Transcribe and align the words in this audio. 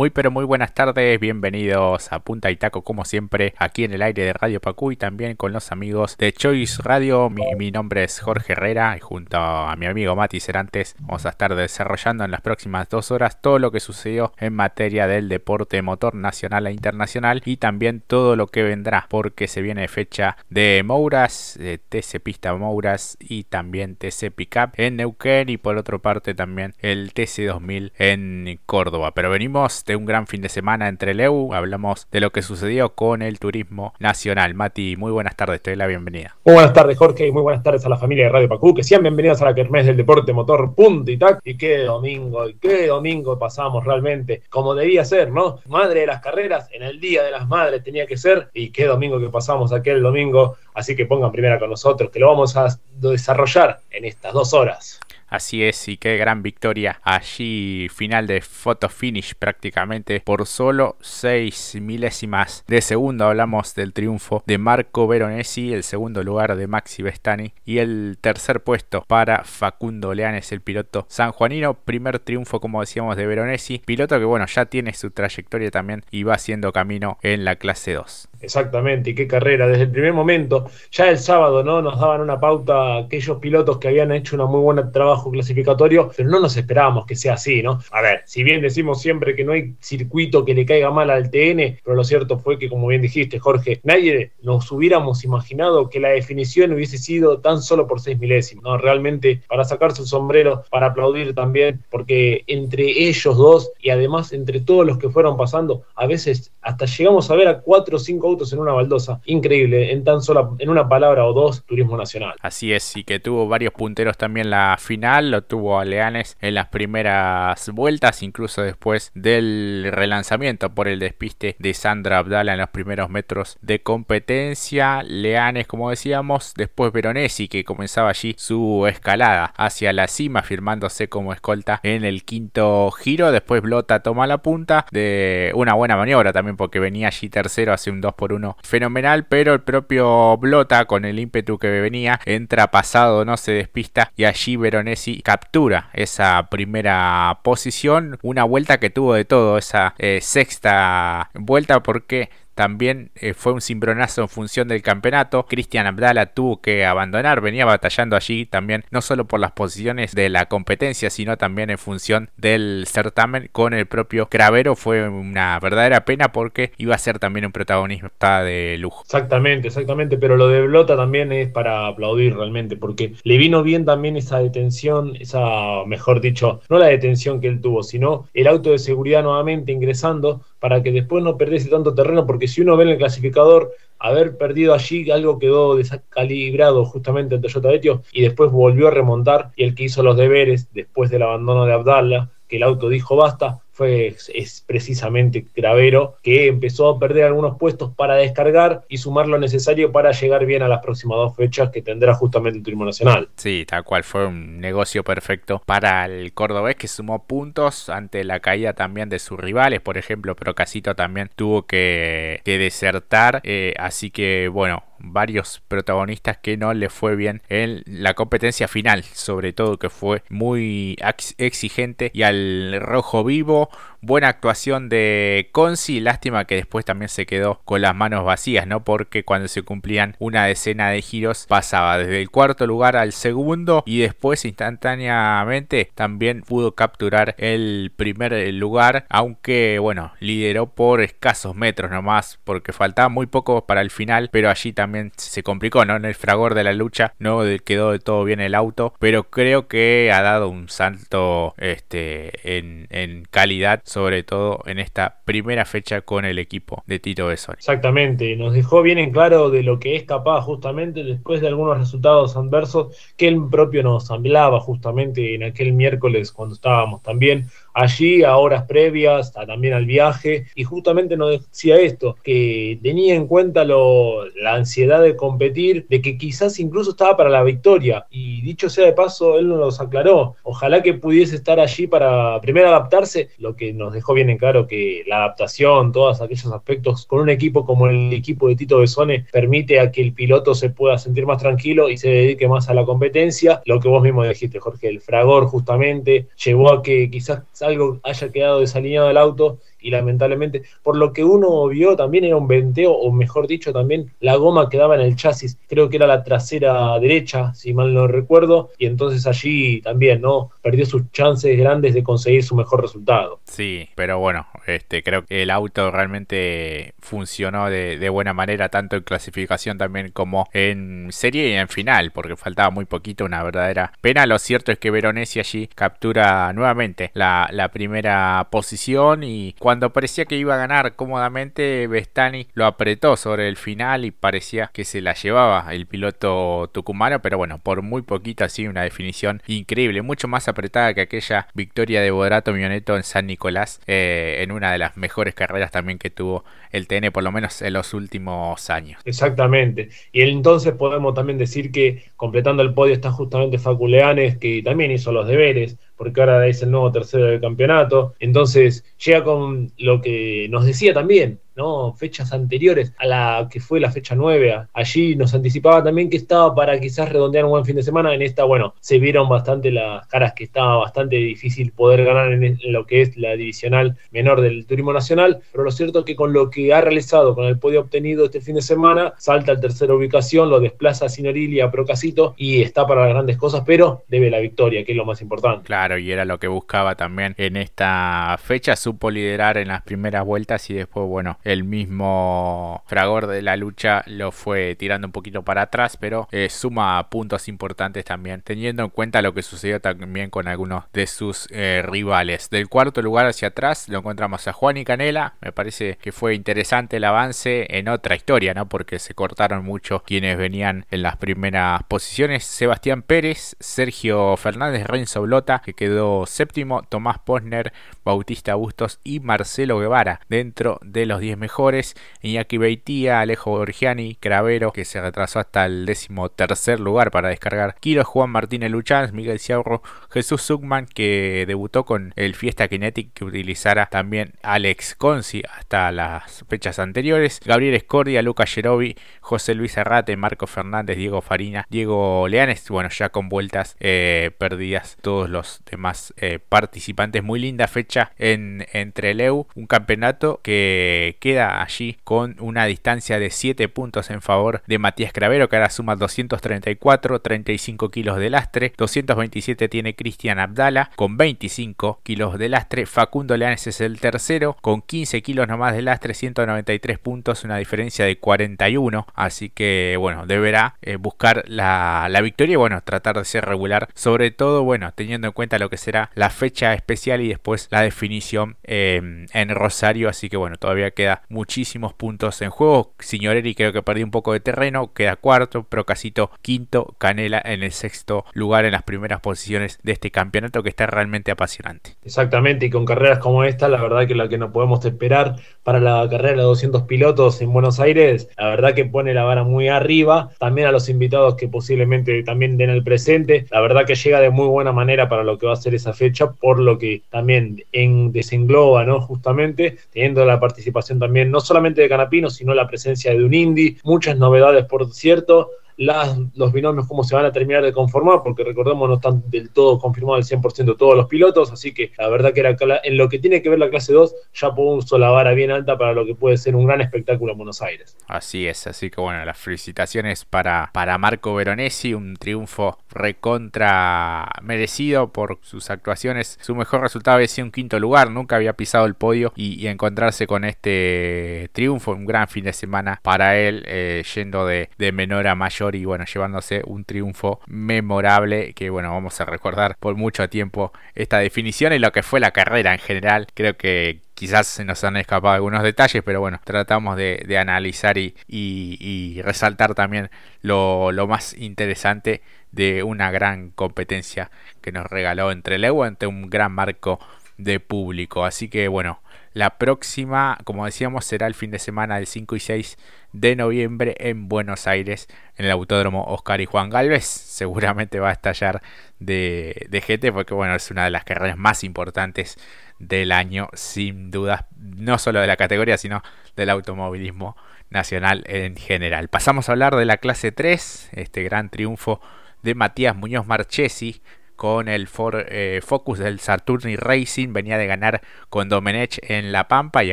Muy 0.00 0.08
pero 0.08 0.30
muy 0.30 0.46
buenas 0.46 0.72
tardes, 0.72 1.20
bienvenidos 1.20 2.10
a 2.10 2.20
Punta 2.20 2.50
y 2.50 2.56
Taco 2.56 2.80
como 2.80 3.04
siempre 3.04 3.52
aquí 3.58 3.84
en 3.84 3.92
el 3.92 4.00
aire 4.00 4.24
de 4.24 4.32
Radio 4.32 4.58
Pacú 4.58 4.92
y 4.92 4.96
también 4.96 5.36
con 5.36 5.52
los 5.52 5.72
amigos 5.72 6.16
de 6.16 6.32
Choice 6.32 6.80
Radio. 6.82 7.28
Mi, 7.28 7.70
nombre 7.70 8.04
es 8.04 8.18
Jorge 8.18 8.54
Herrera 8.54 8.96
y 8.96 9.00
junto 9.00 9.36
a 9.36 9.76
mi 9.76 9.84
amigo 9.84 10.16
Mati 10.16 10.40
Cerantes 10.40 10.96
vamos 11.00 11.26
a 11.26 11.28
estar 11.28 11.54
desarrollando 11.54 12.24
en 12.24 12.30
las 12.30 12.40
próximas 12.40 12.88
dos 12.88 13.10
horas 13.10 13.42
todo 13.42 13.58
lo 13.58 13.70
que 13.72 13.80
sucedió 13.80 14.32
en 14.38 14.54
materia 14.54 15.06
del 15.06 15.28
deporte 15.28 15.82
motor 15.82 16.14
nacional 16.14 16.66
e 16.66 16.72
internacional 16.72 17.42
y 17.44 17.58
también 17.58 18.00
todo 18.00 18.36
lo 18.36 18.46
que 18.46 18.62
vendrá 18.62 19.06
porque 19.10 19.48
se 19.48 19.60
viene 19.60 19.86
fecha 19.86 20.38
de 20.48 20.82
Mouras, 20.82 21.58
TC 21.90 22.20
Pista 22.22 22.54
Mouras 22.54 23.18
y 23.20 23.44
también 23.44 23.96
TC 23.96 24.30
Pickup 24.34 24.70
en 24.76 24.96
Neuquén 24.96 25.50
y 25.50 25.58
por 25.58 25.76
otra 25.76 25.98
parte 25.98 26.32
también 26.32 26.72
el 26.78 27.12
TC 27.12 27.48
2000 27.48 27.92
en 27.98 28.60
Córdoba. 28.64 29.12
Pero 29.12 29.28
venimos 29.28 29.84
un 29.96 30.06
gran 30.06 30.26
fin 30.26 30.42
de 30.42 30.48
semana 30.48 30.88
entre 30.88 31.12
el 31.12 31.20
EU. 31.20 31.54
Hablamos 31.54 32.08
de 32.10 32.20
lo 32.20 32.30
que 32.30 32.42
sucedió 32.42 32.94
con 32.94 33.22
el 33.22 33.38
turismo 33.38 33.94
nacional. 33.98 34.54
Mati, 34.54 34.96
muy 34.96 35.12
buenas 35.12 35.36
tardes, 35.36 35.62
te 35.62 35.70
doy 35.70 35.78
la 35.78 35.86
bienvenida. 35.86 36.36
Muy 36.44 36.54
buenas 36.54 36.72
tardes, 36.72 36.98
Jorge, 36.98 37.26
y 37.26 37.32
muy 37.32 37.42
buenas 37.42 37.62
tardes 37.62 37.84
a 37.86 37.88
la 37.88 37.96
familia 37.96 38.24
de 38.24 38.30
Radio 38.30 38.48
Pacú, 38.48 38.74
que 38.74 38.82
sean 38.82 39.02
bienvenidos 39.02 39.40
a 39.42 39.46
la 39.46 39.54
Kermés 39.54 39.86
del 39.86 39.96
Deporte 39.96 40.32
Motor 40.32 40.74
Punta 40.74 41.10
y 41.10 41.16
Tac. 41.16 41.40
Y 41.44 41.56
qué 41.56 41.78
domingo, 41.78 42.48
y 42.48 42.54
qué 42.54 42.86
domingo 42.86 43.38
pasamos 43.38 43.84
realmente, 43.84 44.42
como 44.50 44.74
debía 44.74 45.04
ser, 45.04 45.30
¿no? 45.30 45.60
Madre 45.66 46.00
de 46.00 46.06
las 46.06 46.20
carreras, 46.20 46.68
en 46.72 46.82
el 46.82 47.00
Día 47.00 47.22
de 47.22 47.30
las 47.30 47.48
Madres 47.48 47.82
tenía 47.82 48.06
que 48.06 48.16
ser, 48.16 48.48
y 48.54 48.70
qué 48.70 48.86
domingo 48.86 49.20
que 49.20 49.28
pasamos 49.28 49.72
aquel 49.72 50.02
domingo. 50.02 50.56
Así 50.74 50.96
que 50.96 51.06
pongan 51.06 51.32
primera 51.32 51.58
con 51.58 51.70
nosotros, 51.70 52.10
que 52.10 52.20
lo 52.20 52.28
vamos 52.28 52.56
a 52.56 52.68
desarrollar 53.00 53.80
en 53.90 54.04
estas 54.04 54.32
dos 54.32 54.54
horas. 54.54 55.00
Así 55.30 55.62
es, 55.62 55.86
y 55.86 55.96
qué 55.96 56.16
gran 56.16 56.42
victoria 56.42 57.00
allí, 57.04 57.88
final 57.88 58.26
de 58.26 58.40
photo 58.40 58.88
finish 58.88 59.34
prácticamente 59.36 60.20
por 60.20 60.44
solo 60.44 60.96
6 61.02 61.78
milésimas 61.80 62.64
de 62.66 62.80
segundo. 62.80 63.26
Hablamos 63.26 63.76
del 63.76 63.92
triunfo 63.92 64.42
de 64.44 64.58
Marco 64.58 65.06
Veronesi, 65.06 65.72
el 65.72 65.84
segundo 65.84 66.24
lugar 66.24 66.56
de 66.56 66.66
Maxi 66.66 67.04
Vestani 67.04 67.54
y 67.64 67.78
el 67.78 68.18
tercer 68.20 68.64
puesto 68.64 69.04
para 69.06 69.44
Facundo 69.44 70.14
Leanes, 70.14 70.50
el 70.50 70.62
piloto 70.62 71.06
sanjuanino. 71.08 71.74
Primer 71.74 72.18
triunfo, 72.18 72.60
como 72.60 72.80
decíamos, 72.80 73.16
de 73.16 73.26
Veronesi, 73.26 73.80
piloto 73.86 74.18
que 74.18 74.24
bueno, 74.24 74.46
ya 74.46 74.66
tiene 74.66 74.94
su 74.94 75.12
trayectoria 75.12 75.70
también 75.70 76.04
y 76.10 76.24
va 76.24 76.34
haciendo 76.34 76.72
camino 76.72 77.18
en 77.22 77.44
la 77.44 77.54
clase 77.54 77.92
2. 77.92 78.29
Exactamente, 78.40 79.10
y 79.10 79.14
qué 79.14 79.26
carrera. 79.26 79.66
Desde 79.66 79.82
el 79.82 79.90
primer 79.90 80.14
momento, 80.14 80.70
ya 80.90 81.10
el 81.10 81.18
sábado, 81.18 81.62
¿no? 81.62 81.82
Nos 81.82 82.00
daban 82.00 82.22
una 82.22 82.40
pauta 82.40 82.96
aquellos 82.98 83.38
pilotos 83.38 83.78
que 83.78 83.88
habían 83.88 84.12
hecho 84.12 84.36
un 84.36 84.50
muy 84.50 84.60
buen 84.60 84.92
trabajo 84.92 85.30
clasificatorio, 85.30 86.10
pero 86.16 86.30
no 86.30 86.40
nos 86.40 86.56
esperábamos 86.56 87.04
que 87.04 87.16
sea 87.16 87.34
así, 87.34 87.62
¿no? 87.62 87.80
A 87.90 88.00
ver, 88.00 88.22
si 88.24 88.42
bien 88.42 88.62
decimos 88.62 89.02
siempre 89.02 89.36
que 89.36 89.44
no 89.44 89.52
hay 89.52 89.74
circuito 89.80 90.44
que 90.44 90.54
le 90.54 90.64
caiga 90.64 90.90
mal 90.90 91.10
al 91.10 91.30
TN, 91.30 91.80
pero 91.84 91.94
lo 91.94 92.04
cierto 92.04 92.38
fue 92.38 92.58
que, 92.58 92.70
como 92.70 92.86
bien 92.86 93.02
dijiste, 93.02 93.38
Jorge, 93.38 93.80
nadie 93.82 94.32
nos 94.42 94.72
hubiéramos 94.72 95.22
imaginado 95.24 95.90
que 95.90 96.00
la 96.00 96.08
definición 96.08 96.72
hubiese 96.72 96.96
sido 96.96 97.40
tan 97.40 97.60
solo 97.60 97.86
por 97.86 98.00
seis 98.00 98.18
milésimos, 98.18 98.64
¿no? 98.64 98.78
Realmente, 98.78 99.42
para 99.48 99.64
sacar 99.64 99.92
su 99.92 100.06
sombrero, 100.06 100.64
para 100.70 100.86
aplaudir 100.86 101.34
también, 101.34 101.82
porque 101.90 102.44
entre 102.46 102.84
ellos 102.84 103.36
dos 103.36 103.70
y 103.80 103.90
además 103.90 104.32
entre 104.32 104.60
todos 104.60 104.86
los 104.86 104.96
que 104.96 105.10
fueron 105.10 105.36
pasando, 105.36 105.82
a 105.94 106.06
veces 106.06 106.52
hasta 106.62 106.86
llegamos 106.86 107.30
a 107.30 107.34
ver 107.34 107.48
a 107.48 107.60
cuatro 107.60 107.96
o 107.96 108.00
cinco 108.00 108.29
en 108.52 108.58
una 108.58 108.72
baldosa. 108.72 109.20
Increíble, 109.26 109.92
en 109.92 110.04
tan 110.04 110.22
sola, 110.22 110.50
en 110.58 110.70
una 110.70 110.88
palabra 110.88 111.26
o 111.26 111.32
dos, 111.32 111.64
turismo 111.64 111.96
nacional. 111.96 112.34
Así 112.40 112.72
es, 112.72 112.96
y 112.96 113.04
que 113.04 113.20
tuvo 113.20 113.48
varios 113.48 113.72
punteros 113.72 114.16
también 114.16 114.50
la 114.50 114.76
final, 114.78 115.30
lo 115.30 115.42
tuvo 115.42 115.78
a 115.78 115.84
Leanes 115.84 116.36
en 116.40 116.54
las 116.54 116.68
primeras 116.68 117.68
vueltas, 117.70 118.22
incluso 118.22 118.62
después 118.62 119.10
del 119.14 119.88
relanzamiento 119.90 120.70
por 120.70 120.88
el 120.88 121.00
despiste 121.00 121.56
de 121.58 121.74
Sandra 121.74 122.18
Abdala 122.18 122.52
en 122.52 122.60
los 122.60 122.70
primeros 122.70 123.10
metros 123.10 123.58
de 123.62 123.82
competencia. 123.82 125.02
Leanes, 125.02 125.66
como 125.66 125.90
decíamos, 125.90 126.54
después 126.56 126.92
Veronesi, 126.92 127.48
que 127.48 127.64
comenzaba 127.64 128.10
allí 128.10 128.34
su 128.38 128.86
escalada 128.86 129.52
hacia 129.56 129.92
la 129.92 130.06
cima, 130.06 130.42
firmándose 130.42 131.08
como 131.08 131.32
escolta 131.32 131.80
en 131.82 132.04
el 132.04 132.24
quinto 132.24 132.90
giro. 132.92 133.32
Después 133.32 133.62
Blota 133.62 134.02
toma 134.02 134.26
la 134.26 134.38
punta 134.38 134.86
de 134.92 135.52
una 135.54 135.74
buena 135.74 135.96
maniobra 135.96 136.32
también, 136.32 136.56
porque 136.56 136.78
venía 136.78 137.08
allí 137.08 137.28
tercero 137.28 137.72
hace 137.72 137.90
un 137.90 138.00
2 138.00 138.14
por 138.20 138.34
uno. 138.34 138.58
Fenomenal, 138.62 139.24
pero 139.24 139.54
el 139.54 139.62
propio 139.62 140.36
Blota 140.36 140.84
con 140.84 141.06
el 141.06 141.18
ímpetu 141.18 141.58
que 141.58 141.80
venía 141.80 142.20
entra 142.26 142.70
pasado, 142.70 143.24
no 143.24 143.38
se 143.38 143.52
despista 143.52 144.12
y 144.14 144.24
allí 144.24 144.56
Veronesi 144.56 145.22
captura 145.22 145.88
esa 145.94 146.48
primera 146.50 147.40
posición, 147.42 148.18
una 148.20 148.44
vuelta 148.44 148.78
que 148.78 148.90
tuvo 148.90 149.14
de 149.14 149.24
todo, 149.24 149.56
esa 149.56 149.94
eh, 149.96 150.18
sexta 150.20 151.30
vuelta 151.32 151.82
porque 151.82 152.28
también 152.54 153.10
eh, 153.14 153.34
fue 153.34 153.52
un 153.52 153.60
cimbronazo 153.60 154.22
en 154.22 154.28
función 154.28 154.68
del 154.68 154.82
campeonato. 154.82 155.46
Cristian 155.46 155.86
Abdala 155.86 156.26
tuvo 156.26 156.60
que 156.60 156.84
abandonar, 156.84 157.40
venía 157.40 157.64
batallando 157.64 158.16
allí 158.16 158.46
también, 158.46 158.84
no 158.90 159.00
solo 159.00 159.26
por 159.26 159.40
las 159.40 159.52
posiciones 159.52 160.14
de 160.14 160.28
la 160.28 160.46
competencia, 160.46 161.10
sino 161.10 161.36
también 161.36 161.70
en 161.70 161.78
función 161.78 162.30
del 162.36 162.84
certamen 162.86 163.48
con 163.52 163.74
el 163.74 163.86
propio 163.86 164.28
Cravero. 164.28 164.76
Fue 164.76 165.08
una 165.08 165.58
verdadera 165.60 166.04
pena 166.04 166.32
porque 166.32 166.72
iba 166.76 166.94
a 166.94 166.98
ser 166.98 167.18
también 167.18 167.46
un 167.46 167.52
protagonista 167.52 168.42
de 168.42 168.76
lujo. 168.78 169.02
Exactamente, 169.04 169.68
exactamente, 169.68 170.18
pero 170.18 170.36
lo 170.36 170.48
de 170.48 170.62
Blota 170.62 170.96
también 170.96 171.32
es 171.32 171.48
para 171.48 171.86
aplaudir 171.86 172.36
realmente, 172.36 172.76
porque 172.76 173.14
le 173.22 173.38
vino 173.38 173.62
bien 173.62 173.84
también 173.84 174.16
esa 174.16 174.38
detención, 174.38 175.16
esa, 175.16 175.84
mejor 175.86 176.20
dicho, 176.20 176.60
no 176.68 176.78
la 176.78 176.86
detención 176.86 177.40
que 177.40 177.48
él 177.48 177.60
tuvo, 177.60 177.82
sino 177.82 178.28
el 178.34 178.46
auto 178.46 178.70
de 178.70 178.78
seguridad 178.78 179.22
nuevamente 179.22 179.72
ingresando 179.72 180.42
para 180.60 180.82
que 180.82 180.92
después 180.92 181.24
no 181.24 181.36
perdiese 181.36 181.68
tanto 181.68 181.94
terreno, 181.94 182.26
porque 182.26 182.46
si 182.46 182.60
uno 182.60 182.76
ve 182.76 182.84
en 182.84 182.90
el 182.90 182.98
clasificador, 182.98 183.72
haber 183.98 184.36
perdido 184.36 184.74
allí 184.74 185.10
algo 185.10 185.38
quedó 185.38 185.74
descalibrado 185.74 186.84
justamente 186.84 187.34
en 187.34 187.42
Toyota 187.42 187.68
Betio 187.68 188.02
y 188.12 188.22
después 188.22 188.50
volvió 188.50 188.88
a 188.88 188.92
remontar 188.92 189.50
y 189.56 189.64
el 189.64 189.74
que 189.74 189.84
hizo 189.84 190.02
los 190.02 190.16
deberes 190.16 190.68
después 190.72 191.10
del 191.10 191.22
abandono 191.22 191.66
de 191.66 191.72
Abdallah, 191.72 192.30
que 192.46 192.56
el 192.56 192.62
auto 192.62 192.88
dijo 192.88 193.16
basta, 193.16 193.60
fue 193.80 194.14
es 194.34 194.62
precisamente 194.66 195.46
Gravero, 195.56 196.18
que 196.22 196.48
empezó 196.48 196.90
a 196.90 196.98
perder 196.98 197.24
algunos 197.24 197.56
puestos 197.56 197.94
para 197.96 198.14
descargar 198.16 198.84
y 198.90 198.98
sumar 198.98 199.26
lo 199.26 199.38
necesario 199.38 199.90
para 199.90 200.12
llegar 200.12 200.44
bien 200.44 200.60
a 200.60 200.68
las 200.68 200.82
próximas 200.82 201.16
dos 201.16 201.34
fechas 201.34 201.70
que 201.70 201.80
tendrá 201.80 202.12
justamente 202.12 202.58
el 202.58 202.62
Turismo 202.62 202.84
Nacional. 202.84 203.30
Sí, 203.36 203.64
tal 203.66 203.84
cual 203.84 204.04
fue 204.04 204.26
un 204.26 204.60
negocio 204.60 205.02
perfecto 205.02 205.62
para 205.64 206.04
el 206.04 206.34
cordobés 206.34 206.76
que 206.76 206.88
sumó 206.88 207.24
puntos 207.24 207.88
ante 207.88 208.22
la 208.22 208.40
caída 208.40 208.74
también 208.74 209.08
de 209.08 209.18
sus 209.18 209.40
rivales, 209.40 209.80
por 209.80 209.96
ejemplo, 209.96 210.36
Procasito 210.36 210.94
también 210.94 211.30
tuvo 211.34 211.62
que, 211.66 212.42
desertar, 212.44 213.40
eh, 213.44 213.72
así 213.78 214.10
que 214.10 214.48
bueno, 214.48 214.82
varios 215.00 215.62
protagonistas 215.68 216.38
que 216.38 216.56
no 216.56 216.74
le 216.74 216.88
fue 216.88 217.16
bien 217.16 217.42
en 217.48 217.82
la 217.86 218.14
competencia 218.14 218.68
final, 218.68 219.04
sobre 219.04 219.52
todo 219.52 219.78
que 219.78 219.90
fue 219.90 220.22
muy 220.28 220.96
exigente 221.38 222.10
y 222.14 222.22
al 222.22 222.80
rojo 222.80 223.24
vivo 223.24 223.70
buena 224.02 224.28
actuación 224.28 224.88
de 224.88 225.48
Consi, 225.52 226.00
lástima 226.00 226.46
que 226.46 226.54
después 226.56 226.84
también 226.84 227.08
se 227.08 227.26
quedó 227.26 227.60
con 227.64 227.82
las 227.82 227.94
manos 227.94 228.24
vacías, 228.24 228.66
¿no? 228.66 228.82
Porque 228.82 229.24
cuando 229.24 229.48
se 229.48 229.62
cumplían 229.62 230.16
una 230.18 230.46
decena 230.46 230.90
de 230.90 231.02
giros 231.02 231.46
pasaba 231.48 231.98
desde 231.98 232.20
el 232.20 232.30
cuarto 232.30 232.66
lugar 232.66 232.96
al 232.96 233.12
segundo 233.12 233.82
y 233.86 234.00
después 234.00 234.44
instantáneamente 234.44 235.90
también 235.94 236.42
pudo 236.42 236.74
capturar 236.74 237.34
el 237.38 237.92
primer 237.94 238.32
lugar, 238.54 239.06
aunque 239.08 239.78
bueno, 239.78 240.12
lideró 240.20 240.66
por 240.66 241.02
escasos 241.02 241.54
metros 241.54 241.90
nomás, 241.90 242.38
porque 242.44 242.72
faltaba 242.72 243.08
muy 243.08 243.26
poco 243.26 243.66
para 243.66 243.80
el 243.80 243.90
final, 243.90 244.30
pero 244.32 244.48
allí 244.48 244.72
también 244.72 244.89
se 245.16 245.42
complicó, 245.42 245.84
¿no? 245.84 245.96
En 245.96 246.04
el 246.04 246.14
fragor 246.14 246.54
de 246.54 246.64
la 246.64 246.72
lucha 246.72 247.14
no 247.18 247.42
quedó 247.64 247.92
de 247.92 247.98
todo 247.98 248.24
bien 248.24 248.40
el 248.40 248.54
auto, 248.54 248.94
pero 248.98 249.24
creo 249.24 249.68
que 249.68 250.10
ha 250.12 250.22
dado 250.22 250.48
un 250.48 250.68
salto 250.68 251.54
este, 251.58 252.58
en, 252.58 252.86
en 252.90 253.24
calidad 253.30 253.82
sobre 253.84 254.22
todo 254.22 254.62
en 254.66 254.78
esta 254.78 255.20
primera 255.24 255.64
fecha 255.64 256.00
con 256.02 256.24
el 256.24 256.38
equipo 256.38 256.82
de 256.86 256.98
Tito 256.98 257.26
Besoni. 257.26 257.56
Exactamente, 257.58 258.36
nos 258.36 258.54
dejó 258.54 258.82
bien 258.82 258.98
en 258.98 259.10
claro 259.10 259.50
de 259.50 259.62
lo 259.62 259.78
que 259.78 259.96
es 259.96 260.04
capaz 260.04 260.42
justamente 260.42 261.04
después 261.04 261.40
de 261.40 261.48
algunos 261.48 261.78
resultados 261.78 262.36
adversos 262.36 262.96
que 263.16 263.28
él 263.28 263.40
propio 263.50 263.82
nos 263.82 264.10
hablaba 264.10 264.60
justamente 264.60 265.34
en 265.34 265.42
aquel 265.42 265.72
miércoles 265.72 266.32
cuando 266.32 266.54
estábamos 266.54 267.02
también 267.02 267.46
allí 267.74 268.22
a 268.22 268.36
horas 268.36 268.64
previas, 268.64 269.32
también 269.32 269.74
al 269.74 269.86
viaje, 269.86 270.46
y 270.54 270.64
justamente 270.64 271.16
nos 271.16 271.30
decía 271.30 271.76
esto, 271.76 272.16
que 272.22 272.78
tenía 272.82 273.14
en 273.14 273.26
cuenta 273.26 273.64
lo, 273.64 274.26
la 274.36 274.54
ansiedad 274.54 275.02
de 275.02 275.16
competir, 275.16 275.86
de 275.88 276.00
que 276.00 276.18
quizás 276.18 276.58
incluso 276.60 276.90
estaba 276.90 277.16
para 277.16 277.30
la 277.30 277.42
victoria, 277.42 278.06
y 278.10 278.40
dicho 278.42 278.68
sea 278.68 278.86
de 278.86 278.92
paso, 278.92 279.38
él 279.38 279.48
nos 279.48 279.80
aclaró, 279.80 280.36
ojalá 280.42 280.82
que 280.82 280.94
pudiese 280.94 281.36
estar 281.36 281.60
allí 281.60 281.86
para 281.86 282.40
primero 282.40 282.68
adaptarse, 282.68 283.30
lo 283.38 283.56
que 283.56 283.72
nos 283.72 283.92
dejó 283.92 284.14
bien 284.14 284.30
en 284.30 284.38
claro 284.38 284.66
que 284.66 285.02
la 285.06 285.16
adaptación, 285.16 285.92
todos 285.92 286.20
aquellos 286.20 286.52
aspectos, 286.52 287.06
con 287.06 287.20
un 287.20 287.30
equipo 287.30 287.64
como 287.64 287.86
el 287.86 288.12
equipo 288.12 288.48
de 288.48 288.56
Tito 288.56 288.78
Besone, 288.78 289.26
permite 289.32 289.80
a 289.80 289.90
que 289.90 290.02
el 290.02 290.12
piloto 290.12 290.54
se 290.54 290.70
pueda 290.70 290.98
sentir 290.98 291.26
más 291.26 291.38
tranquilo 291.38 291.88
y 291.88 291.96
se 291.96 292.08
dedique 292.08 292.48
más 292.48 292.68
a 292.68 292.74
la 292.74 292.84
competencia, 292.84 293.62
lo 293.64 293.80
que 293.80 293.88
vos 293.88 294.02
mismo 294.02 294.24
dijiste, 294.24 294.58
Jorge, 294.58 294.88
el 294.88 295.00
fragor 295.00 295.46
justamente 295.46 296.28
llevó 296.44 296.72
a 296.72 296.82
que 296.82 297.10
quizás 297.10 297.42
algo 297.62 298.00
haya 298.02 298.30
quedado 298.30 298.60
desalineado 298.60 299.10
el 299.10 299.16
auto 299.16 299.58
y 299.80 299.90
lamentablemente, 299.90 300.62
por 300.82 300.96
lo 300.96 301.12
que 301.12 301.24
uno 301.24 301.66
vio, 301.68 301.96
también 301.96 302.24
era 302.24 302.36
un 302.36 302.46
venteo, 302.46 302.92
o 302.92 303.10
mejor 303.12 303.46
dicho, 303.46 303.72
también 303.72 304.12
la 304.20 304.36
goma 304.36 304.68
quedaba 304.68 304.94
en 304.94 305.00
el 305.00 305.16
chasis, 305.16 305.58
creo 305.68 305.88
que 305.88 305.96
era 305.96 306.06
la 306.06 306.22
trasera 306.22 306.98
derecha, 306.98 307.54
si 307.54 307.72
mal 307.72 307.94
no 307.94 308.06
recuerdo, 308.06 308.70
y 308.78 308.86
entonces 308.86 309.26
allí 309.26 309.80
también, 309.80 310.20
¿no? 310.20 310.50
Perdió 310.62 310.84
sus 310.86 311.10
chances 311.12 311.56
grandes 311.58 311.94
de 311.94 312.02
conseguir 312.02 312.42
su 312.42 312.54
mejor 312.54 312.82
resultado. 312.82 313.40
Sí, 313.44 313.88
pero 313.94 314.18
bueno, 314.18 314.46
este, 314.70 315.02
creo 315.02 315.24
que 315.24 315.42
el 315.42 315.50
auto 315.50 315.90
realmente 315.90 316.94
funcionó 317.00 317.68
de, 317.68 318.08
buena 318.10 318.32
manera, 318.32 318.68
tanto 318.68 318.96
en 318.96 319.02
clasificación 319.02 319.78
también 319.78 320.10
como 320.10 320.48
en 320.52 321.08
serie 321.10 321.48
y 321.50 321.52
en 321.52 321.68
final, 321.68 322.10
porque 322.10 322.36
faltaba 322.36 322.70
muy 322.70 322.84
poquito, 322.84 323.24
una 323.24 323.42
verdadera 323.42 323.92
pena. 324.00 324.26
Lo 324.26 324.38
cierto 324.38 324.72
es 324.72 324.78
que 324.78 324.90
Veronesi 324.90 325.38
allí 325.38 325.68
captura 325.74 326.52
nuevamente 326.52 327.10
la, 327.14 327.48
primera 327.72 328.48
posición 328.50 329.22
y 329.22 329.54
cuando 329.58 329.92
parecía 329.92 330.24
que 330.24 330.36
iba 330.36 330.54
a 330.54 330.58
ganar 330.58 330.96
cómodamente, 330.96 331.86
Bestani 331.86 332.48
lo 332.54 332.66
apretó 332.66 333.16
sobre 333.16 333.48
el 333.48 333.56
final 333.56 334.04
y 334.04 334.10
parecía 334.10 334.70
que 334.72 334.84
se 334.84 335.00
la 335.00 335.14
llevaba 335.14 335.72
el 335.72 335.86
piloto 335.86 336.68
tucumano, 336.72 337.20
pero 337.20 337.38
bueno, 337.38 337.58
por 337.58 337.82
muy 337.82 338.02
poquito 338.02 338.44
así 338.44 338.66
una 338.66 338.82
definición 338.82 339.42
increíble, 339.46 340.02
mucho 340.02 340.26
más 340.26 340.48
apretada 340.48 340.94
que 340.94 341.02
aquella 341.02 341.48
victoria 341.54 342.00
de 342.00 342.10
Bodrato 342.10 342.52
Mioneto 342.52 342.96
en 342.96 343.02
San 343.02 343.26
Nicolás, 343.26 343.80
eh, 343.86 344.38
en 344.42 344.52
una 344.60 344.72
de 344.72 344.78
las 344.78 344.96
mejores 344.96 345.34
carreras 345.34 345.70
también 345.70 345.98
que 345.98 346.10
tuvo 346.10 346.44
el 346.70 346.86
TN, 346.86 347.10
por 347.12 347.22
lo 347.24 347.32
menos 347.32 347.62
en 347.62 347.72
los 347.72 347.94
últimos 347.94 348.68
años. 348.68 349.00
Exactamente, 349.04 349.88
y 350.12 350.20
entonces 350.20 350.74
podemos 350.74 351.14
también 351.14 351.38
decir 351.38 351.72
que 351.72 352.04
completando 352.16 352.62
el 352.62 352.74
podio 352.74 352.92
está 352.92 353.10
justamente 353.10 353.58
Faculeanes, 353.58 354.36
que 354.36 354.62
también 354.62 354.90
hizo 354.90 355.12
los 355.12 355.26
deberes, 355.26 355.78
porque 355.96 356.20
ahora 356.20 356.46
es 356.46 356.62
el 356.62 356.70
nuevo 356.70 356.92
tercero 356.92 357.26
del 357.26 357.40
campeonato. 357.40 358.14
Entonces 358.20 358.84
llega 359.04 359.24
con 359.24 359.70
lo 359.78 360.00
que 360.00 360.46
nos 360.50 360.64
decía 360.64 360.94
también, 360.94 361.40
¿no? 361.60 361.92
Fechas 361.92 362.32
anteriores 362.32 362.94
a 362.96 363.06
la 363.06 363.48
que 363.50 363.60
fue 363.60 363.80
la 363.80 363.90
fecha 363.90 364.14
9. 364.14 364.68
Allí 364.72 365.14
nos 365.14 365.34
anticipaba 365.34 365.84
también 365.84 366.08
que 366.08 366.16
estaba 366.16 366.54
para 366.54 366.80
quizás 366.80 367.10
redondear 367.10 367.44
un 367.44 367.50
buen 367.50 367.66
fin 367.66 367.76
de 367.76 367.82
semana. 367.82 368.14
En 368.14 368.22
esta, 368.22 368.44
bueno, 368.44 368.74
se 368.80 368.98
vieron 368.98 369.28
bastante 369.28 369.70
las 369.70 370.06
caras 370.06 370.32
que 370.32 370.44
estaba 370.44 370.78
bastante 370.78 371.16
difícil 371.16 371.72
poder 371.72 372.04
ganar 372.04 372.32
en, 372.32 372.58
lo 372.64 372.86
que 372.86 373.02
es 373.02 373.16
la 373.18 373.36
divisional 373.36 373.98
menor 374.10 374.40
del 374.40 374.66
turismo 374.66 374.94
nacional. 374.94 375.40
Pero 375.52 375.64
lo 375.64 375.70
cierto 375.70 375.98
es 376.00 376.04
que 376.06 376.16
con 376.16 376.32
lo 376.32 376.48
que 376.48 376.72
ha 376.72 376.80
realizado, 376.80 377.34
con 377.34 377.44
el 377.44 377.58
podio 377.58 377.80
obtenido 377.80 378.24
este 378.24 378.40
fin 378.40 378.54
de 378.54 378.62
semana, 378.62 379.12
salta 379.18 379.52
a 379.52 379.60
tercera 379.60 379.94
ubicación, 379.94 380.48
lo 380.48 380.60
desplaza 380.60 381.06
a 381.06 381.08
Sinorili 381.10 381.60
a 381.60 381.70
Procasito 381.70 382.34
y 382.38 382.62
está 382.62 382.86
para 382.86 383.02
las 383.02 383.10
grandes 383.10 383.36
cosas, 383.36 383.64
pero 383.66 384.04
debe 384.08 384.30
la 384.30 384.38
victoria, 384.38 384.82
que 384.84 384.92
es 384.92 384.96
lo 384.96 385.04
más 385.04 385.20
importante. 385.20 385.66
Claro, 385.66 385.98
y 385.98 386.10
era 386.10 386.24
lo 386.24 386.38
que 386.38 386.48
buscaba 386.48 386.94
también 386.94 387.34
en 387.36 387.58
esta 387.58 388.38
fecha. 388.42 388.76
Supo 388.76 389.10
liderar 389.10 389.58
en 389.58 389.68
las 389.68 389.82
primeras 389.82 390.24
vueltas 390.24 390.70
y 390.70 390.74
después, 390.74 391.06
bueno, 391.06 391.38
el 391.52 391.64
mismo 391.64 392.82
fragor 392.86 393.26
de 393.26 393.42
la 393.42 393.56
lucha 393.56 394.02
lo 394.06 394.32
fue 394.32 394.74
tirando 394.76 395.06
un 395.06 395.12
poquito 395.12 395.42
para 395.42 395.62
atrás, 395.62 395.96
pero 395.96 396.28
eh, 396.32 396.48
suma 396.48 397.08
puntos 397.10 397.48
importantes 397.48 398.04
también, 398.04 398.42
teniendo 398.42 398.84
en 398.84 398.90
cuenta 398.90 399.22
lo 399.22 399.34
que 399.34 399.42
sucedió 399.42 399.80
también 399.80 400.30
con 400.30 400.48
algunos 400.48 400.84
de 400.92 401.06
sus 401.06 401.48
eh, 401.50 401.82
rivales. 401.84 402.50
Del 402.50 402.68
cuarto 402.68 403.02
lugar 403.02 403.26
hacia 403.26 403.48
atrás 403.48 403.88
lo 403.88 403.98
encontramos 403.98 404.46
a 404.48 404.52
Juan 404.52 404.76
y 404.76 404.84
Canela. 404.84 405.34
Me 405.40 405.52
parece 405.52 405.98
que 406.00 406.12
fue 406.12 406.34
interesante 406.34 406.98
el 406.98 407.04
avance 407.04 407.66
en 407.70 407.88
otra 407.88 408.14
historia, 408.14 408.54
¿no? 408.54 408.68
Porque 408.68 408.98
se 408.98 409.14
cortaron 409.14 409.64
mucho 409.64 410.02
quienes 410.06 410.36
venían 410.38 410.86
en 410.90 411.02
las 411.02 411.16
primeras 411.16 411.82
posiciones. 411.84 412.44
Sebastián 412.44 413.02
Pérez, 413.02 413.56
Sergio 413.60 414.36
Fernández, 414.36 414.86
Renzo 414.86 415.22
Blota, 415.22 415.62
que 415.64 415.74
quedó 415.74 416.26
séptimo, 416.26 416.82
Tomás 416.82 417.18
Posner, 417.18 417.72
Bautista 418.04 418.54
Bustos 418.54 419.00
y 419.04 419.20
Marcelo 419.20 419.78
Guevara 419.78 420.20
dentro 420.28 420.78
de 420.82 421.06
los 421.06 421.20
10 421.20 421.39
mejores. 421.40 421.96
Iñaki 422.22 422.58
Beitía, 422.58 423.20
Alejo 423.20 423.50
Borgiani, 423.50 424.14
Cravero, 424.14 424.72
que 424.72 424.84
se 424.84 425.00
retrasó 425.00 425.40
hasta 425.40 425.66
el 425.66 425.86
décimo 425.86 426.28
tercer 426.28 426.78
lugar 426.78 427.10
para 427.10 427.30
descargar 427.30 427.74
kilos, 427.80 428.06
Juan 428.06 428.30
Martínez 428.30 428.70
Luchán, 428.70 429.10
Miguel 429.12 429.40
Ciarro, 429.40 429.82
Jesús 430.10 430.42
Zugman, 430.42 430.86
que 430.86 431.44
debutó 431.46 431.84
con 431.84 432.12
el 432.16 432.34
Fiesta 432.34 432.68
Kinetic 432.68 433.12
que 433.14 433.24
utilizara 433.24 433.86
también 433.86 434.34
Alex 434.42 434.94
Conci 434.94 435.42
hasta 435.56 435.90
las 435.90 436.44
fechas 436.48 436.78
anteriores, 436.78 437.40
Gabriel 437.44 437.74
Escordia, 437.74 438.22
Lucas 438.22 438.54
Yerovi, 438.54 438.96
José 439.20 439.54
Luis 439.54 439.78
Arrate, 439.78 440.16
Marco 440.16 440.46
Fernández, 440.46 440.96
Diego 440.96 441.20
Farina, 441.20 441.66
Diego 441.70 442.28
Leanes, 442.28 442.68
bueno, 442.68 442.88
ya 442.90 443.08
con 443.08 443.28
vueltas 443.28 443.76
eh, 443.80 444.30
perdidas 444.38 444.98
todos 445.00 445.28
los 445.30 445.62
demás 445.70 446.12
eh, 446.16 446.38
participantes. 446.46 447.22
Muy 447.22 447.40
linda 447.40 447.66
fecha 447.66 448.12
en, 448.18 448.66
entre 448.72 449.14
Leu, 449.14 449.46
un 449.54 449.66
campeonato 449.66 450.40
que 450.42 451.16
queda 451.20 451.62
allí 451.62 451.98
con 452.02 452.36
una 452.40 452.64
distancia 452.66 453.18
de 453.18 453.30
7 453.30 453.68
puntos 453.68 454.10
en 454.10 454.22
favor 454.22 454.62
de 454.66 454.78
Matías 454.78 455.12
Cravero, 455.12 455.48
que 455.48 455.56
ahora 455.56 455.70
suma 455.70 455.94
234, 455.94 457.20
35 457.20 457.90
kilos 457.90 458.18
de 458.18 458.30
lastre, 458.30 458.72
227 458.76 459.68
tiene 459.68 459.94
Cristian 459.94 460.38
Abdala 460.38 460.90
con 460.96 461.16
25 461.16 462.00
kilos 462.02 462.38
de 462.38 462.48
lastre, 462.48 462.86
Facundo 462.86 463.36
Leanes 463.36 463.66
es 463.66 463.80
el 463.80 464.00
tercero 464.00 464.56
con 464.60 464.82
15 464.82 465.22
kilos 465.22 465.46
nomás 465.46 465.74
de 465.74 465.82
lastre, 465.82 466.14
193 466.14 466.98
puntos, 466.98 467.44
una 467.44 467.58
diferencia 467.58 468.04
de 468.04 468.18
41, 468.18 469.06
así 469.14 469.50
que 469.50 469.96
bueno, 469.98 470.26
deberá 470.26 470.76
eh, 470.82 470.96
buscar 470.96 471.44
la, 471.46 472.08
la 472.10 472.20
victoria 472.20 472.54
y 472.54 472.56
bueno, 472.56 472.80
tratar 472.82 473.16
de 473.16 473.24
ser 473.24 473.44
regular, 473.44 473.88
sobre 473.94 474.30
todo 474.30 474.64
bueno, 474.64 474.92
teniendo 474.94 475.26
en 475.26 475.32
cuenta 475.32 475.58
lo 475.58 475.68
que 475.68 475.76
será 475.76 476.10
la 476.14 476.30
fecha 476.30 476.74
especial 476.74 477.20
y 477.20 477.28
después 477.28 477.68
la 477.70 477.82
definición 477.82 478.56
em, 478.64 479.26
en 479.32 479.48
Rosario. 479.50 480.08
Así 480.08 480.28
que 480.28 480.36
bueno, 480.36 480.56
todavía 480.56 480.90
queda 480.92 481.09
muchísimos 481.28 481.94
puntos 481.94 482.40
en 482.42 482.50
juego. 482.50 482.94
Signorelli 482.98 483.54
creo 483.54 483.72
que 483.72 483.82
perdió 483.82 484.04
un 484.04 484.10
poco 484.10 484.32
de 484.32 484.40
terreno, 484.40 484.92
queda 484.92 485.16
cuarto, 485.16 485.64
Procasito 485.64 486.30
quinto, 486.42 486.94
Canela 486.98 487.40
en 487.44 487.62
el 487.62 487.72
sexto 487.72 488.24
lugar 488.32 488.64
en 488.64 488.72
las 488.72 488.82
primeras 488.82 489.20
posiciones 489.20 489.78
de 489.82 489.92
este 489.92 490.10
campeonato 490.10 490.62
que 490.62 490.68
está 490.68 490.86
realmente 490.86 491.30
apasionante. 491.30 491.96
Exactamente, 492.04 492.66
y 492.66 492.70
con 492.70 492.84
carreras 492.84 493.18
como 493.18 493.44
esta, 493.44 493.68
la 493.68 493.80
verdad 493.80 494.06
que 494.06 494.14
la 494.14 494.28
que 494.28 494.38
no 494.38 494.52
podemos 494.52 494.84
esperar 494.84 495.36
para 495.62 495.80
la 495.80 496.08
carrera 496.08 496.36
de 496.36 496.42
200 496.42 496.82
pilotos 496.82 497.40
en 497.40 497.52
Buenos 497.52 497.80
Aires, 497.80 498.28
la 498.36 498.48
verdad 498.48 498.74
que 498.74 498.84
pone 498.84 499.14
la 499.14 499.24
vara 499.24 499.44
muy 499.44 499.68
arriba. 499.68 500.30
También 500.38 500.66
a 500.66 500.72
los 500.72 500.88
invitados 500.88 501.36
que 501.36 501.48
posiblemente 501.48 502.22
también 502.22 502.56
den 502.56 502.70
el 502.70 502.82
presente, 502.82 503.46
la 503.50 503.60
verdad 503.60 503.84
que 503.86 503.94
llega 503.94 504.20
de 504.20 504.30
muy 504.30 504.46
buena 504.46 504.72
manera 504.72 505.08
para 505.08 505.24
lo 505.24 505.38
que 505.38 505.46
va 505.46 505.52
a 505.52 505.56
ser 505.56 505.74
esa 505.74 505.92
fecha, 505.92 506.32
por 506.32 506.58
lo 506.58 506.78
que 506.78 507.02
también 507.10 507.64
en, 507.72 508.12
desengloba. 508.12 508.80
Justamente, 509.00 509.76
teniendo 509.92 510.24
la 510.24 510.40
participación 510.40 510.98
también 511.00 511.30
no 511.30 511.40
solamente 511.40 511.82
de 511.82 511.88
Canapino, 511.88 512.30
sino 512.30 512.54
la 512.54 512.68
presencia 512.68 513.12
de 513.12 513.24
un 513.24 513.34
indie, 513.34 513.78
muchas 513.82 514.16
novedades, 514.16 514.64
por 514.66 514.92
cierto, 514.92 515.50
los 515.80 516.52
binomios 516.52 516.86
cómo 516.86 517.02
se 517.04 517.14
van 517.14 517.24
a 517.24 517.32
terminar 517.32 517.62
de 517.62 517.72
conformar, 517.72 518.20
porque 518.22 518.44
recordemos 518.44 518.86
no 518.86 518.96
están 518.96 519.22
del 519.30 519.48
todo 519.50 519.78
confirmados 519.78 520.30
el 520.30 520.38
100% 520.38 520.76
todos 520.76 520.94
los 520.94 521.06
pilotos, 521.06 521.50
así 521.52 521.72
que 521.72 521.92
la 521.96 522.08
verdad 522.08 522.34
que 522.34 522.40
en 522.84 522.96
lo 522.98 523.08
que 523.08 523.18
tiene 523.18 523.40
que 523.40 523.48
ver 523.48 523.58
la 523.58 523.70
clase 523.70 523.94
2 523.94 524.14
ya 524.34 524.54
puso 524.54 524.98
la 524.98 525.08
vara 525.08 525.32
bien 525.32 525.50
alta 525.50 525.78
para 525.78 525.94
lo 525.94 526.04
que 526.04 526.14
puede 526.14 526.36
ser 526.36 526.54
un 526.54 526.66
gran 526.66 526.82
espectáculo 526.82 527.32
en 527.32 527.38
Buenos 527.38 527.62
Aires. 527.62 527.96
Así 528.08 528.46
es, 528.46 528.66
así 528.66 528.90
que 528.90 529.00
bueno, 529.00 529.24
las 529.24 529.38
felicitaciones 529.38 530.26
para, 530.26 530.70
para 530.74 530.98
Marco 530.98 531.34
Veronesi, 531.34 531.94
un 531.94 532.16
triunfo 532.16 532.78
recontra 532.90 534.28
merecido 534.42 535.12
por 535.12 535.38
sus 535.40 535.70
actuaciones, 535.70 536.38
su 536.42 536.54
mejor 536.54 536.82
resultado 536.82 537.16
había 537.16 537.28
sido 537.28 537.46
un 537.46 537.52
quinto 537.52 537.78
lugar, 537.78 538.10
nunca 538.10 538.36
había 538.36 538.52
pisado 538.52 538.84
el 538.84 538.94
podio 538.94 539.32
y, 539.34 539.66
encontrarse 539.70 540.26
con 540.26 540.44
este 540.44 541.48
triunfo, 541.52 541.92
un 541.92 542.04
gran 542.04 542.26
fin 542.26 542.44
de 542.44 542.52
semana 542.52 542.98
para 543.02 543.38
él, 543.38 543.62
eh, 543.66 544.02
yendo 544.14 544.44
de 544.44 544.68
menor 544.92 545.28
a 545.28 545.34
mayor 545.34 545.69
y 545.74 545.84
bueno, 545.84 546.04
llevándose 546.04 546.62
un 546.66 546.84
triunfo 546.84 547.40
memorable 547.46 548.52
que 548.54 548.70
bueno, 548.70 548.90
vamos 548.92 549.20
a 549.20 549.24
recordar 549.24 549.76
por 549.78 549.96
mucho 549.96 550.28
tiempo 550.28 550.72
esta 550.94 551.18
definición 551.18 551.72
y 551.72 551.78
lo 551.78 551.92
que 551.92 552.02
fue 552.02 552.20
la 552.20 552.30
carrera 552.30 552.72
en 552.72 552.78
general. 552.78 553.26
Creo 553.34 553.56
que 553.56 554.00
quizás 554.14 554.46
se 554.46 554.64
nos 554.66 554.84
han 554.84 554.98
escapado 554.98 555.34
algunos 555.34 555.62
detalles, 555.62 556.02
pero 556.04 556.20
bueno, 556.20 556.40
tratamos 556.44 556.96
de, 556.96 557.38
analizar 557.38 557.96
y, 557.96 559.22
resaltar 559.22 559.74
también 559.74 560.10
lo, 560.42 560.92
más 561.08 561.34
interesante 561.34 562.22
de 562.52 562.82
una 562.82 563.10
gran 563.10 563.50
competencia 563.50 564.30
que 564.60 564.72
nos 564.72 564.86
regaló 564.86 565.32
entre 565.32 565.58
Lego 565.58 565.84
ante 565.84 566.06
un 566.06 566.28
gran 566.28 566.52
marco 566.52 567.00
de 567.38 567.60
público. 567.60 568.24
Así 568.26 568.48
que 568.48 568.68
bueno, 568.68 569.00
la 569.32 569.58
próxima, 569.58 570.38
como 570.44 570.64
decíamos, 570.64 571.04
será 571.04 571.28
el 571.28 571.34
fin 571.34 571.52
de 571.52 571.60
semana 571.60 571.96
del 571.96 572.06
5 572.06 572.34
y 572.34 572.40
6 572.40 572.78
de 573.12 573.36
noviembre 573.36 573.94
en 573.98 574.28
Buenos 574.28 574.66
Aires, 574.66 575.06
en 575.36 575.44
el 575.44 575.52
Autódromo 575.52 576.04
Oscar 576.04 576.40
y 576.40 576.46
Juan 576.46 576.68
Galvez. 576.68 577.04
Seguramente 577.04 578.00
va 578.00 578.08
a 578.08 578.12
estallar 578.12 578.60
de, 578.98 579.68
GT 579.70 580.12
porque 580.12 580.34
bueno, 580.34 580.56
es 580.56 580.70
una 580.70 580.84
de 580.84 580.90
las 580.90 581.04
carreras 581.04 581.36
más 581.36 581.62
importantes 581.62 582.38
del 582.80 583.12
año, 583.12 583.48
sin 583.52 584.10
dudas, 584.10 584.46
no 584.56 584.98
solo 584.98 585.20
de 585.20 585.26
la 585.28 585.36
categoría, 585.36 585.76
sino 585.76 586.02
del 586.34 586.50
automovilismo 586.50 587.36
nacional 587.70 588.24
en 588.26 588.56
general. 588.56 589.08
Pasamos 589.08 589.48
a 589.48 589.52
hablar 589.52 589.76
de 589.76 589.84
la 589.84 589.98
clase 589.98 590.32
3, 590.32 590.90
este 590.92 591.22
gran 591.22 591.50
triunfo 591.50 592.00
de 592.42 592.56
Matías 592.56 592.96
Muñoz 592.96 593.26
Marchesi 593.26 594.02
con 594.40 594.68
el 594.68 594.88
eh, 595.28 595.60
Focus 595.62 595.98
del 595.98 596.18
Saturni 596.18 596.74
Racing, 596.74 597.34
venía 597.34 597.58
de 597.58 597.66
ganar 597.66 598.00
con 598.30 598.48
Domenech 598.48 598.98
en 599.02 599.32
La 599.32 599.48
Pampa 599.48 599.84
y 599.84 599.92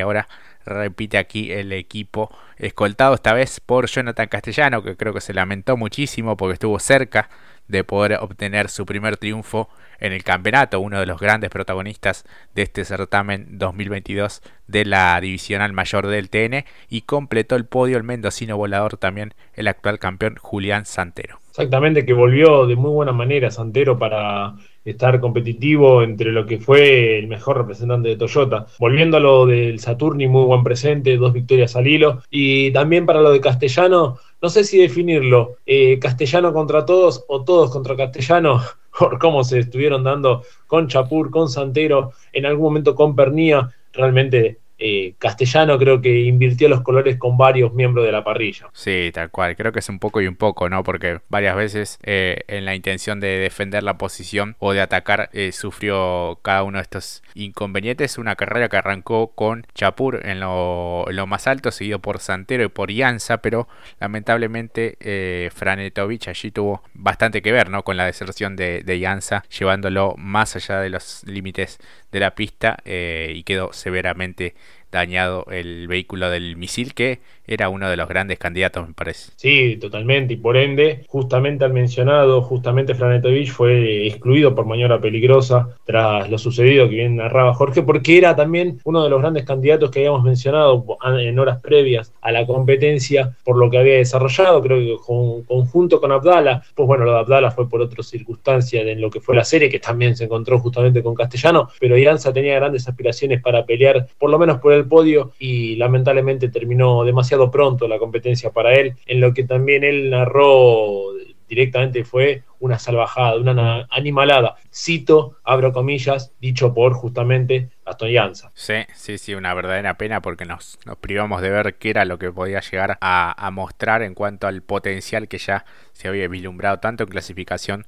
ahora 0.00 0.26
repite 0.64 1.18
aquí 1.18 1.52
el 1.52 1.70
equipo 1.70 2.34
escoltado 2.56 3.14
esta 3.14 3.34
vez 3.34 3.60
por 3.60 3.88
Jonathan 3.88 4.26
Castellano, 4.28 4.82
que 4.82 4.96
creo 4.96 5.12
que 5.12 5.20
se 5.20 5.34
lamentó 5.34 5.76
muchísimo 5.76 6.38
porque 6.38 6.54
estuvo 6.54 6.78
cerca 6.78 7.28
de 7.66 7.84
poder 7.84 8.20
obtener 8.22 8.70
su 8.70 8.86
primer 8.86 9.18
triunfo 9.18 9.68
en 10.00 10.14
el 10.14 10.24
campeonato, 10.24 10.80
uno 10.80 10.98
de 10.98 11.04
los 11.04 11.20
grandes 11.20 11.50
protagonistas 11.50 12.24
de 12.54 12.62
este 12.62 12.86
certamen 12.86 13.58
2022 13.58 14.40
de 14.66 14.86
la 14.86 15.20
divisional 15.20 15.74
mayor 15.74 16.06
del 16.06 16.30
TN 16.30 16.64
y 16.88 17.02
completó 17.02 17.54
el 17.54 17.66
podio 17.66 17.98
el 17.98 18.02
mendocino 18.02 18.56
volador 18.56 18.96
también 18.96 19.34
el 19.52 19.68
actual 19.68 19.98
campeón 19.98 20.36
Julián 20.40 20.86
Santero. 20.86 21.38
Exactamente, 21.58 22.06
que 22.06 22.12
volvió 22.12 22.68
de 22.68 22.76
muy 22.76 22.92
buena 22.92 23.10
manera 23.10 23.50
Santero 23.50 23.98
para 23.98 24.54
estar 24.84 25.18
competitivo 25.18 26.04
entre 26.04 26.30
lo 26.30 26.46
que 26.46 26.58
fue 26.60 27.18
el 27.18 27.26
mejor 27.26 27.56
representante 27.56 28.10
de 28.10 28.16
Toyota. 28.16 28.66
Volviendo 28.78 29.16
a 29.16 29.20
lo 29.20 29.44
del 29.44 29.80
Saturni, 29.80 30.28
muy 30.28 30.44
buen 30.44 30.62
presente, 30.62 31.16
dos 31.16 31.32
victorias 31.32 31.74
al 31.74 31.88
hilo. 31.88 32.22
Y 32.30 32.70
también 32.70 33.06
para 33.06 33.20
lo 33.20 33.32
de 33.32 33.40
Castellano, 33.40 34.18
no 34.40 34.48
sé 34.50 34.62
si 34.62 34.78
definirlo, 34.78 35.56
eh, 35.66 35.98
Castellano 35.98 36.52
contra 36.52 36.86
todos 36.86 37.24
o 37.26 37.42
todos 37.42 37.72
contra 37.72 37.96
Castellano, 37.96 38.62
por 38.96 39.18
cómo 39.18 39.42
se 39.42 39.58
estuvieron 39.58 40.04
dando 40.04 40.44
con 40.68 40.86
Chapur, 40.86 41.28
con 41.32 41.48
Santero, 41.48 42.12
en 42.32 42.46
algún 42.46 42.66
momento 42.66 42.94
con 42.94 43.16
Pernía, 43.16 43.68
realmente 43.92 44.58
eh, 44.78 45.14
Castellano 45.18 45.76
creo 45.78 46.00
que 46.00 46.20
invirtió 46.20 46.68
los 46.68 46.82
colores 46.82 47.16
con 47.16 47.36
varios 47.36 47.74
miembros 47.74 48.06
de 48.06 48.12
la 48.12 48.22
parrilla. 48.22 48.68
Sí, 48.72 49.10
tal 49.12 49.30
cual. 49.30 49.56
Creo 49.56 49.72
que 49.72 49.80
es 49.80 49.88
un 49.88 49.98
poco 49.98 50.20
y 50.20 50.28
un 50.28 50.36
poco, 50.36 50.68
¿no? 50.68 50.84
Porque 50.84 51.20
varias 51.28 51.56
veces 51.56 51.98
eh, 52.04 52.42
en 52.46 52.64
la 52.64 52.74
intención 52.74 53.18
de 53.18 53.38
defender 53.38 53.82
la 53.82 53.98
posición 53.98 54.56
o 54.60 54.72
de 54.72 54.80
atacar 54.80 55.30
eh, 55.32 55.50
sufrió 55.52 56.38
cada 56.42 56.62
uno 56.62 56.78
de 56.78 56.82
estos 56.82 57.22
inconvenientes. 57.34 58.18
Una 58.18 58.36
carrera 58.36 58.68
que 58.68 58.76
arrancó 58.76 59.32
con 59.34 59.66
Chapur 59.74 60.24
en 60.24 60.40
lo, 60.40 61.06
más 61.26 61.46
alto, 61.46 61.72
seguido 61.72 61.98
por 61.98 62.20
Santero 62.20 62.64
y 62.64 62.68
por 62.68 62.90
Ianza, 62.90 63.38
pero 63.38 63.68
lamentablemente 64.00 65.50
Franetovich 65.54 66.28
allí 66.28 66.50
tuvo 66.50 66.82
bastante 66.94 67.42
que 67.42 67.52
ver, 67.52 67.68
¿no? 67.68 67.82
Con 67.82 67.96
la 67.96 68.06
deserción 68.06 68.56
de, 68.56 68.82
de 68.82 68.98
Ianza, 68.98 69.44
llevándolo 69.58 70.14
más 70.16 70.56
allá 70.56 70.80
de 70.80 70.90
los 70.90 71.24
límites 71.24 71.78
de 72.12 72.20
la 72.20 72.34
pista 72.34 72.78
y 72.84 73.42
quedó 73.44 73.72
severamente 73.72 74.54
dañado 74.90 75.44
el 75.50 75.86
vehículo 75.88 76.30
del 76.30 76.56
misil, 76.56 76.94
que 76.94 77.20
era 77.46 77.70
uno 77.70 77.88
de 77.88 77.96
los 77.96 78.08
grandes 78.08 78.38
candidatos, 78.38 78.86
me 78.86 78.94
parece. 78.94 79.32
Sí, 79.36 79.76
totalmente, 79.80 80.34
y 80.34 80.36
por 80.36 80.56
ende, 80.56 81.04
justamente 81.08 81.64
al 81.64 81.72
mencionado, 81.72 82.42
justamente 82.42 82.94
Franetovich 82.94 83.50
fue 83.50 84.06
excluido 84.06 84.54
por 84.54 84.66
maniobra 84.66 85.00
peligrosa 85.00 85.70
tras 85.86 86.28
lo 86.30 86.36
sucedido 86.36 86.88
que 86.88 86.96
bien 86.96 87.16
narraba 87.16 87.54
Jorge, 87.54 87.82
porque 87.82 88.18
era 88.18 88.36
también 88.36 88.78
uno 88.84 89.02
de 89.02 89.10
los 89.10 89.20
grandes 89.20 89.44
candidatos 89.44 89.90
que 89.90 90.00
habíamos 90.00 90.22
mencionado 90.22 90.84
en 91.18 91.38
horas 91.38 91.60
previas 91.60 92.12
a 92.20 92.32
la 92.32 92.46
competencia 92.46 93.34
por 93.44 93.56
lo 93.56 93.70
que 93.70 93.78
había 93.78 93.96
desarrollado, 93.96 94.62
creo 94.62 94.78
que 94.78 95.02
con, 95.04 95.42
conjunto 95.44 96.00
con 96.00 96.12
Abdala, 96.12 96.62
pues 96.74 96.86
bueno, 96.86 97.04
lo 97.04 97.12
de 97.12 97.18
Abdala 97.20 97.50
fue 97.50 97.68
por 97.68 97.80
otras 97.80 98.06
circunstancias 98.06 98.86
en 98.86 99.00
lo 99.00 99.10
que 99.10 99.20
fue 99.20 99.34
la 99.34 99.44
serie, 99.44 99.70
que 99.70 99.78
también 99.78 100.16
se 100.16 100.24
encontró 100.24 100.58
justamente 100.58 101.02
con 101.02 101.14
Castellano, 101.14 101.70
pero 101.80 101.96
Iranza 101.96 102.32
tenía 102.32 102.56
grandes 102.56 102.86
aspiraciones 102.86 103.40
para 103.40 103.64
pelear, 103.64 104.06
por 104.18 104.28
lo 104.28 104.38
menos 104.38 104.58
por 104.58 104.74
el 104.74 104.77
el 104.78 104.86
podio 104.86 105.32
y 105.38 105.76
lamentablemente 105.76 106.48
terminó 106.48 107.04
demasiado 107.04 107.50
pronto 107.50 107.86
la 107.88 107.98
competencia 107.98 108.50
para 108.50 108.74
él, 108.74 108.94
en 109.06 109.20
lo 109.20 109.34
que 109.34 109.44
también 109.44 109.84
él 109.84 110.10
narró 110.10 111.12
directamente 111.48 112.04
fue 112.04 112.42
una 112.60 112.78
salvajada, 112.78 113.36
una 113.36 113.86
animalada. 113.90 114.56
Cito, 114.72 115.38
abro 115.44 115.72
comillas, 115.72 116.32
dicho 116.40 116.74
por 116.74 116.92
justamente 116.92 117.70
Aston 117.84 118.10
Llanza. 118.10 118.50
Sí, 118.54 118.74
sí, 118.94 119.18
sí, 119.18 119.34
una 119.34 119.54
verdadera 119.54 119.96
pena 119.96 120.20
porque 120.20 120.44
nos, 120.44 120.78
nos 120.84 120.98
privamos 120.98 121.40
de 121.40 121.50
ver 121.50 121.76
qué 121.76 121.90
era 121.90 122.04
lo 122.04 122.18
que 122.18 122.30
podía 122.30 122.60
llegar 122.60 122.98
a, 123.00 123.46
a 123.46 123.50
mostrar 123.50 124.02
en 124.02 124.14
cuanto 124.14 124.46
al 124.46 124.62
potencial 124.62 125.28
que 125.28 125.38
ya 125.38 125.64
se 125.92 126.08
había 126.08 126.28
vislumbrado 126.28 126.78
tanto 126.80 127.04
en 127.04 127.10
clasificación 127.10 127.86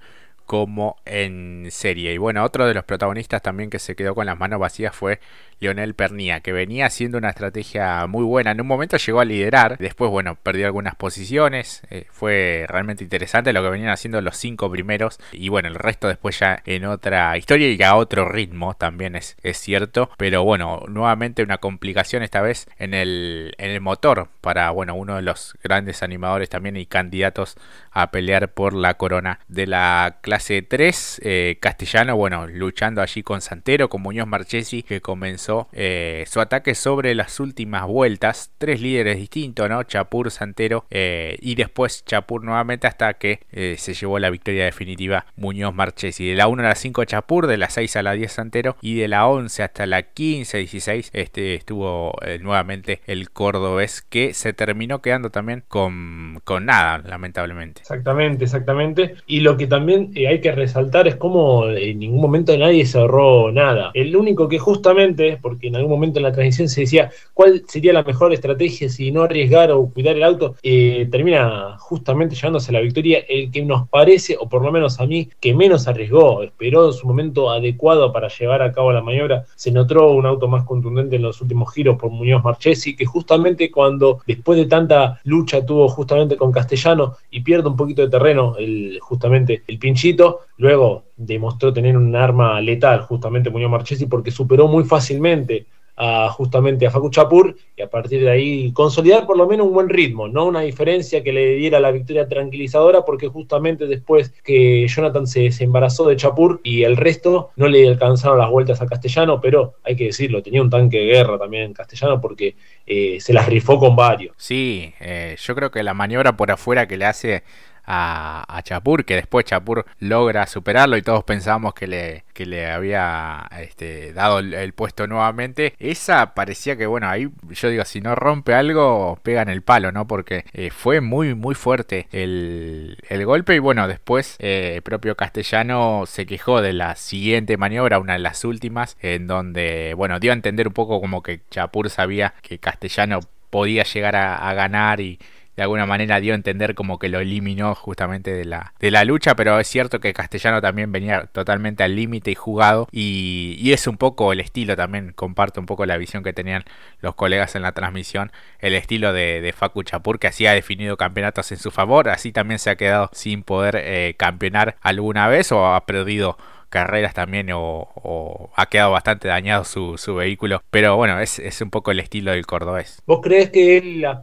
como 0.50 0.96
en 1.04 1.68
serie. 1.70 2.12
Y 2.12 2.18
bueno, 2.18 2.42
otro 2.42 2.66
de 2.66 2.74
los 2.74 2.82
protagonistas 2.82 3.40
también 3.40 3.70
que 3.70 3.78
se 3.78 3.94
quedó 3.94 4.16
con 4.16 4.26
las 4.26 4.36
manos 4.36 4.58
vacías 4.58 4.92
fue 4.92 5.20
Lionel 5.60 5.94
Pernía, 5.94 6.40
que 6.40 6.52
venía 6.52 6.86
haciendo 6.86 7.18
una 7.18 7.28
estrategia 7.28 8.04
muy 8.08 8.24
buena. 8.24 8.50
En 8.50 8.60
un 8.60 8.66
momento 8.66 8.96
llegó 8.96 9.20
a 9.20 9.24
liderar, 9.24 9.78
después, 9.78 10.10
bueno, 10.10 10.34
perdió 10.34 10.66
algunas 10.66 10.96
posiciones. 10.96 11.82
Eh, 11.90 12.06
fue 12.10 12.64
realmente 12.66 13.04
interesante 13.04 13.52
lo 13.52 13.62
que 13.62 13.68
venían 13.68 13.90
haciendo 13.90 14.20
los 14.22 14.36
cinco 14.38 14.68
primeros. 14.68 15.20
Y 15.30 15.50
bueno, 15.50 15.68
el 15.68 15.76
resto 15.76 16.08
después 16.08 16.36
ya 16.40 16.60
en 16.64 16.84
otra 16.84 17.36
historia 17.36 17.68
y 17.70 17.80
a 17.82 17.94
otro 17.94 18.28
ritmo 18.28 18.74
también 18.74 19.14
es, 19.14 19.36
es 19.44 19.56
cierto. 19.56 20.10
Pero 20.16 20.42
bueno, 20.42 20.82
nuevamente 20.88 21.44
una 21.44 21.58
complicación 21.58 22.24
esta 22.24 22.40
vez 22.40 22.66
en 22.78 22.92
el, 22.92 23.54
en 23.58 23.70
el 23.70 23.80
motor 23.80 24.26
para, 24.40 24.70
bueno, 24.70 24.96
uno 24.96 25.14
de 25.14 25.22
los 25.22 25.56
grandes 25.62 26.02
animadores 26.02 26.48
también 26.48 26.76
y 26.76 26.86
candidatos 26.86 27.56
a 27.92 28.10
pelear 28.10 28.48
por 28.48 28.72
la 28.72 28.94
corona 28.94 29.40
de 29.48 29.66
la 29.66 30.16
clase 30.22 30.39
3. 30.40 31.20
Eh, 31.22 31.58
castellano, 31.60 32.16
bueno, 32.16 32.46
luchando 32.46 33.02
allí 33.02 33.22
con 33.22 33.40
Santero, 33.40 33.88
con 33.88 34.02
Muñoz 34.02 34.26
Marchesi, 34.26 34.82
que 34.82 35.00
comenzó 35.00 35.68
eh, 35.72 36.24
su 36.26 36.40
ataque 36.40 36.74
sobre 36.74 37.14
las 37.14 37.40
últimas 37.40 37.86
vueltas. 37.86 38.50
Tres 38.58 38.80
líderes 38.80 39.18
distintos, 39.18 39.68
¿no? 39.68 39.82
Chapur, 39.82 40.30
Santero 40.30 40.86
eh, 40.90 41.36
y 41.40 41.54
después 41.54 42.04
Chapur 42.04 42.42
nuevamente 42.42 42.86
hasta 42.86 43.14
que 43.14 43.40
se 43.50 43.94
llevó 43.94 44.18
la 44.18 44.30
victoria 44.30 44.64
definitiva 44.64 45.26
Muñoz 45.36 45.74
Marchesi. 45.74 46.28
De 46.28 46.34
la 46.34 46.48
1 46.48 46.62
a 46.62 46.68
la 46.68 46.74
5 46.74 47.04
Chapur, 47.04 47.46
de 47.46 47.56
la 47.56 47.68
6 47.68 47.96
a 47.96 48.02
la 48.02 48.12
10 48.12 48.32
Santero 48.32 48.76
y 48.80 48.96
de 48.96 49.08
la 49.08 49.26
11 49.26 49.62
hasta 49.62 49.86
la 49.86 50.02
15, 50.02 50.58
16 50.58 51.10
este, 51.12 51.54
estuvo 51.54 52.14
nuevamente 52.40 53.00
el 53.06 53.30
cordobés 53.30 54.02
que 54.02 54.34
se 54.34 54.52
terminó 54.52 55.02
quedando 55.02 55.30
también 55.30 55.64
con, 55.68 56.40
con 56.44 56.66
nada, 56.66 56.98
lamentablemente. 56.98 57.82
Exactamente, 57.82 58.44
exactamente. 58.44 59.16
Y 59.26 59.40
lo 59.40 59.56
que 59.56 59.66
también 59.66 60.12
hay 60.26 60.40
que 60.40 60.52
resaltar 60.52 61.08
es 61.08 61.16
como 61.16 61.68
en 61.68 61.98
ningún 61.98 62.20
momento 62.20 62.56
nadie 62.56 62.86
se 62.86 62.98
ahorró 62.98 63.52
nada. 63.52 63.90
El 63.94 64.14
único 64.16 64.48
que 64.48 64.58
justamente 64.58 65.38
porque 65.40 65.68
en 65.68 65.76
algún 65.76 65.92
momento 65.92 66.18
en 66.18 66.24
la 66.24 66.32
transición 66.32 66.68
se 66.68 66.82
decía 66.82 67.10
cuál 67.34 67.62
sería 67.66 67.92
la 67.92 68.02
mejor 68.02 68.32
estrategia 68.32 68.88
si 68.88 69.10
no 69.10 69.22
arriesgar 69.22 69.70
o 69.72 69.88
cuidar 69.90 70.16
el 70.16 70.24
auto, 70.24 70.56
eh, 70.62 71.08
termina 71.10 71.76
justamente 71.78 72.34
llevándose 72.34 72.72
la 72.72 72.80
victoria 72.80 73.20
el 73.28 73.50
que 73.50 73.62
nos 73.62 73.88
parece, 73.88 74.36
o 74.38 74.48
por 74.48 74.62
lo 74.62 74.72
menos 74.72 75.00
a 75.00 75.06
mí, 75.06 75.28
que 75.40 75.54
menos 75.54 75.88
arriesgó, 75.88 76.42
esperó 76.42 76.92
su 76.92 77.06
momento 77.06 77.50
adecuado 77.50 78.12
para 78.12 78.28
llevar 78.28 78.62
a 78.62 78.72
cabo 78.72 78.92
la 78.92 79.02
maniobra, 79.02 79.44
se 79.54 79.70
notó 79.70 80.10
un 80.10 80.26
auto 80.26 80.48
más 80.48 80.64
contundente 80.64 81.16
en 81.16 81.22
los 81.22 81.40
últimos 81.40 81.72
giros 81.72 81.96
por 81.98 82.10
Muñoz 82.10 82.42
Marchesi, 82.42 82.96
que 82.96 83.06
justamente 83.06 83.70
cuando 83.70 84.20
después 84.26 84.58
de 84.58 84.66
tanta 84.66 85.20
lucha 85.24 85.64
tuvo 85.64 85.88
justamente 85.88 86.36
con 86.36 86.52
Castellano 86.52 87.16
y 87.30 87.40
pierde 87.40 87.68
un 87.68 87.76
poquito 87.76 88.02
de 88.02 88.08
terreno, 88.08 88.56
el, 88.58 88.98
justamente 89.00 89.62
el 89.66 89.78
pinchito, 89.78 90.09
luego 90.56 91.04
demostró 91.16 91.72
tener 91.72 91.96
un 91.96 92.14
arma 92.16 92.60
letal 92.60 93.02
justamente 93.02 93.50
Muñoz 93.50 93.70
Marchesi 93.70 94.06
porque 94.06 94.30
superó 94.30 94.68
muy 94.68 94.84
fácilmente 94.84 95.66
a, 96.00 96.30
justamente 96.30 96.86
a 96.86 96.90
Facu 96.90 97.10
Chapur 97.10 97.54
y 97.76 97.82
a 97.82 97.90
partir 97.90 98.22
de 98.22 98.30
ahí 98.30 98.72
consolidar 98.72 99.26
por 99.26 99.36
lo 99.36 99.46
menos 99.46 99.66
un 99.66 99.74
buen 99.74 99.88
ritmo, 99.90 100.28
no 100.28 100.46
una 100.46 100.60
diferencia 100.62 101.22
que 101.22 101.32
le 101.32 101.54
diera 101.56 101.78
la 101.78 101.90
victoria 101.90 102.26
tranquilizadora 102.26 103.04
porque 103.04 103.28
justamente 103.28 103.86
después 103.86 104.32
que 104.42 104.88
Jonathan 104.88 105.26
se, 105.26 105.50
embarazó 105.60 106.08
de 106.08 106.16
Chapur 106.16 106.60
y 106.64 106.84
el 106.84 106.96
resto 106.96 107.50
no 107.56 107.68
le 107.68 107.86
alcanzaron 107.86 108.38
las 108.38 108.48
vueltas 108.48 108.80
a 108.80 108.86
Castellano, 108.86 109.40
pero 109.42 109.74
hay 109.84 109.94
que 109.94 110.06
decirlo, 110.06 110.42
tenía 110.42 110.62
un 110.62 110.70
tanque 110.70 110.98
de 110.98 111.04
guerra 111.04 111.38
también 111.38 111.64
en 111.64 111.74
Castellano 111.74 112.18
porque 112.18 112.56
eh, 112.86 113.18
se 113.20 113.34
las 113.34 113.46
rifó 113.46 113.78
con 113.78 113.94
varios. 113.94 114.34
Sí, 114.38 114.94
eh, 115.00 115.36
yo 115.38 115.54
creo 115.54 115.70
que 115.70 115.82
la 115.82 115.92
maniobra 115.92 116.34
por 116.34 116.50
afuera 116.50 116.88
que 116.88 116.96
le 116.96 117.04
hace 117.04 117.42
a, 117.92 118.60
Chapur, 118.62 119.04
que 119.04 119.16
después 119.16 119.44
Chapur 119.44 119.84
logra 119.98 120.46
superarlo 120.46 120.96
y 120.96 121.02
todos 121.02 121.24
pensábamos 121.24 121.74
que 121.74 121.86
le, 121.86 122.24
que 122.32 122.46
le 122.46 122.70
había 122.70 123.48
este, 123.58 124.12
dado 124.12 124.38
el, 124.38 124.72
puesto 124.72 125.06
nuevamente. 125.06 125.74
Esa 125.78 126.34
parecía 126.34 126.76
que, 126.76 126.86
bueno, 126.86 127.08
ahí 127.08 127.30
yo 127.50 127.68
digo, 127.68 127.84
si 127.84 128.00
no 128.00 128.14
rompe 128.14 128.54
algo, 128.54 129.18
pega 129.22 129.42
en 129.42 129.48
el 129.48 129.62
palo, 129.62 129.90
¿no? 129.92 130.06
Porque 130.06 130.44
eh, 130.52 130.70
fue 130.70 131.00
muy, 131.00 131.34
muy 131.34 131.54
fuerte 131.54 132.06
el, 132.12 132.96
golpe 133.24 133.54
y 133.54 133.58
bueno, 133.58 133.86
después 133.88 134.36
eh, 134.38 134.74
el 134.76 134.82
propio 134.82 135.16
Castellano 135.16 136.04
se 136.06 136.26
quejó 136.26 136.62
de 136.62 136.72
la 136.72 136.96
siguiente 136.96 137.56
maniobra, 137.56 137.98
una 137.98 138.14
de 138.14 138.18
las 138.20 138.44
últimas, 138.44 138.96
en 139.00 139.26
donde, 139.26 139.94
bueno, 139.96 140.20
dio 140.20 140.30
a 140.30 140.34
entender 140.34 140.68
un 140.68 140.74
poco 140.74 141.00
como 141.00 141.22
que 141.22 141.40
Chapur 141.50 141.90
sabía 141.90 142.34
que 142.42 142.58
Castellano 142.58 143.20
podía 143.50 143.82
llegar 143.82 144.16
a, 144.16 144.52
ganar 144.54 145.00
y, 145.00 145.18
de 145.60 145.64
alguna 145.64 145.84
manera 145.84 146.20
dio 146.20 146.32
a 146.32 146.36
entender 146.36 146.74
como 146.74 146.98
que 146.98 147.10
lo 147.10 147.20
eliminó 147.20 147.74
justamente 147.74 148.32
de 148.32 148.46
la, 148.46 148.72
de 148.80 148.90
la 148.90 149.04
lucha, 149.04 149.36
pero 149.36 149.60
es 149.60 149.68
cierto 149.68 150.00
que 150.00 150.14
Castellano 150.14 150.62
también 150.62 150.90
venía 150.90 151.26
totalmente 151.26 151.82
al 151.82 151.94
límite 151.94 152.30
y 152.30 152.34
jugado 152.34 152.88
y, 152.92 153.70
es 153.70 153.86
un 153.86 153.98
poco 153.98 154.32
el 154.32 154.40
estilo 154.40 154.74
también, 154.74 155.12
comparto 155.12 155.60
un 155.60 155.66
poco 155.66 155.84
la 155.84 155.98
visión 155.98 156.22
que 156.22 156.32
tenían 156.32 156.64
los 157.02 157.14
colegas 157.14 157.56
en 157.56 157.62
la 157.62 157.72
transmisión, 157.72 158.32
el 158.60 158.74
estilo 158.74 159.12
de, 159.12 159.42
de 159.42 159.52
Facu 159.52 159.82
Chapur 159.82 160.18
que 160.18 160.28
así 160.28 160.46
ha 160.46 160.54
definido 160.54 160.96
campeonatos 160.96 161.52
en 161.52 161.58
su 161.58 161.70
favor, 161.70 162.08
así 162.08 162.32
también 162.32 162.58
se 162.58 162.70
ha 162.70 162.76
quedado 162.76 163.10
sin 163.12 163.42
poder 163.42 163.76
eh, 163.76 164.14
campeonar 164.16 164.76
alguna 164.80 165.28
vez 165.28 165.52
o 165.52 165.74
ha 165.74 165.84
perdido 165.84 166.38
carreras 166.70 167.12
también 167.12 167.50
o, 167.52 168.50
ha 168.56 168.66
quedado 168.66 168.92
bastante 168.92 169.28
dañado 169.28 169.64
su, 169.64 170.14
vehículo. 170.14 170.62
Pero 170.70 170.96
bueno, 170.96 171.20
es, 171.20 171.38
es, 171.38 171.60
un 171.60 171.70
poco 171.70 171.90
el 171.90 172.00
estilo 172.00 172.30
del 172.32 172.46
cordobés. 172.46 173.02
¿Vos 173.06 173.20
crees 173.22 173.50
que 173.50 173.76
él 173.78 174.04
ah, 174.04 174.22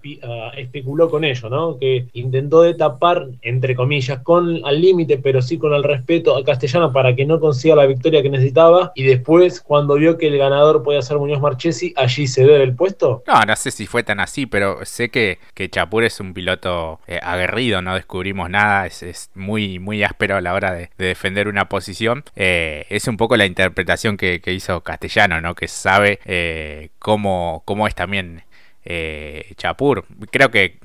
especuló 0.57 1.09
con 1.09 1.23
ello, 1.23 1.49
¿no? 1.49 1.77
Que 1.77 2.07
intentó 2.13 2.61
de 2.61 2.73
tapar, 2.73 3.27
entre 3.41 3.75
comillas, 3.75 4.19
con 4.19 4.65
al 4.65 4.81
límite, 4.81 5.17
pero 5.17 5.41
sí 5.41 5.57
con 5.57 5.73
el 5.73 5.83
respeto 5.83 6.35
a 6.35 6.43
Castellano 6.43 6.91
para 6.91 7.15
que 7.15 7.25
no 7.25 7.39
consiga 7.39 7.75
la 7.75 7.85
victoria 7.85 8.21
que 8.21 8.29
necesitaba. 8.29 8.91
Y 8.95 9.03
después, 9.03 9.61
cuando 9.61 9.95
vio 9.95 10.17
que 10.17 10.27
el 10.27 10.37
ganador 10.37 10.83
podía 10.83 11.01
ser 11.01 11.17
Muñoz 11.17 11.41
Marchesi, 11.41 11.93
allí 11.95 12.27
se 12.27 12.43
debe 12.45 12.63
el 12.63 12.75
puesto. 12.75 13.23
No, 13.27 13.41
no 13.41 13.55
sé 13.55 13.71
si 13.71 13.85
fue 13.85 14.03
tan 14.03 14.19
así, 14.19 14.45
pero 14.45 14.85
sé 14.85 15.09
que, 15.09 15.39
que 15.53 15.69
Chapur 15.69 16.03
es 16.03 16.19
un 16.19 16.33
piloto 16.33 16.99
eh, 17.07 17.19
aguerrido, 17.21 17.81
no 17.81 17.95
descubrimos 17.95 18.49
nada, 18.49 18.85
es, 18.85 19.03
es, 19.03 19.29
muy, 19.35 19.79
muy 19.79 20.03
áspero 20.03 20.37
a 20.37 20.41
la 20.41 20.53
hora 20.53 20.71
de, 20.71 20.89
de 20.97 21.05
defender 21.07 21.47
una 21.47 21.69
posición. 21.69 22.23
Eh, 22.39 22.85
es 22.89 23.07
un 23.07 23.17
poco 23.17 23.35
la 23.35 23.47
interpretación 23.47 24.15
que, 24.15 24.39
hizo 24.45 24.81
Castellano, 24.81 25.41
¿no? 25.41 25.55
Que 25.55 25.67
sabe 25.67 26.19
eh, 26.25 26.89
cómo, 26.99 27.63
cómo 27.65 27.87
es 27.87 27.95
también 27.95 28.43
eh, 28.89 29.53
Chapur. 29.57 30.05
Creo 30.31 30.49
que 30.49 30.77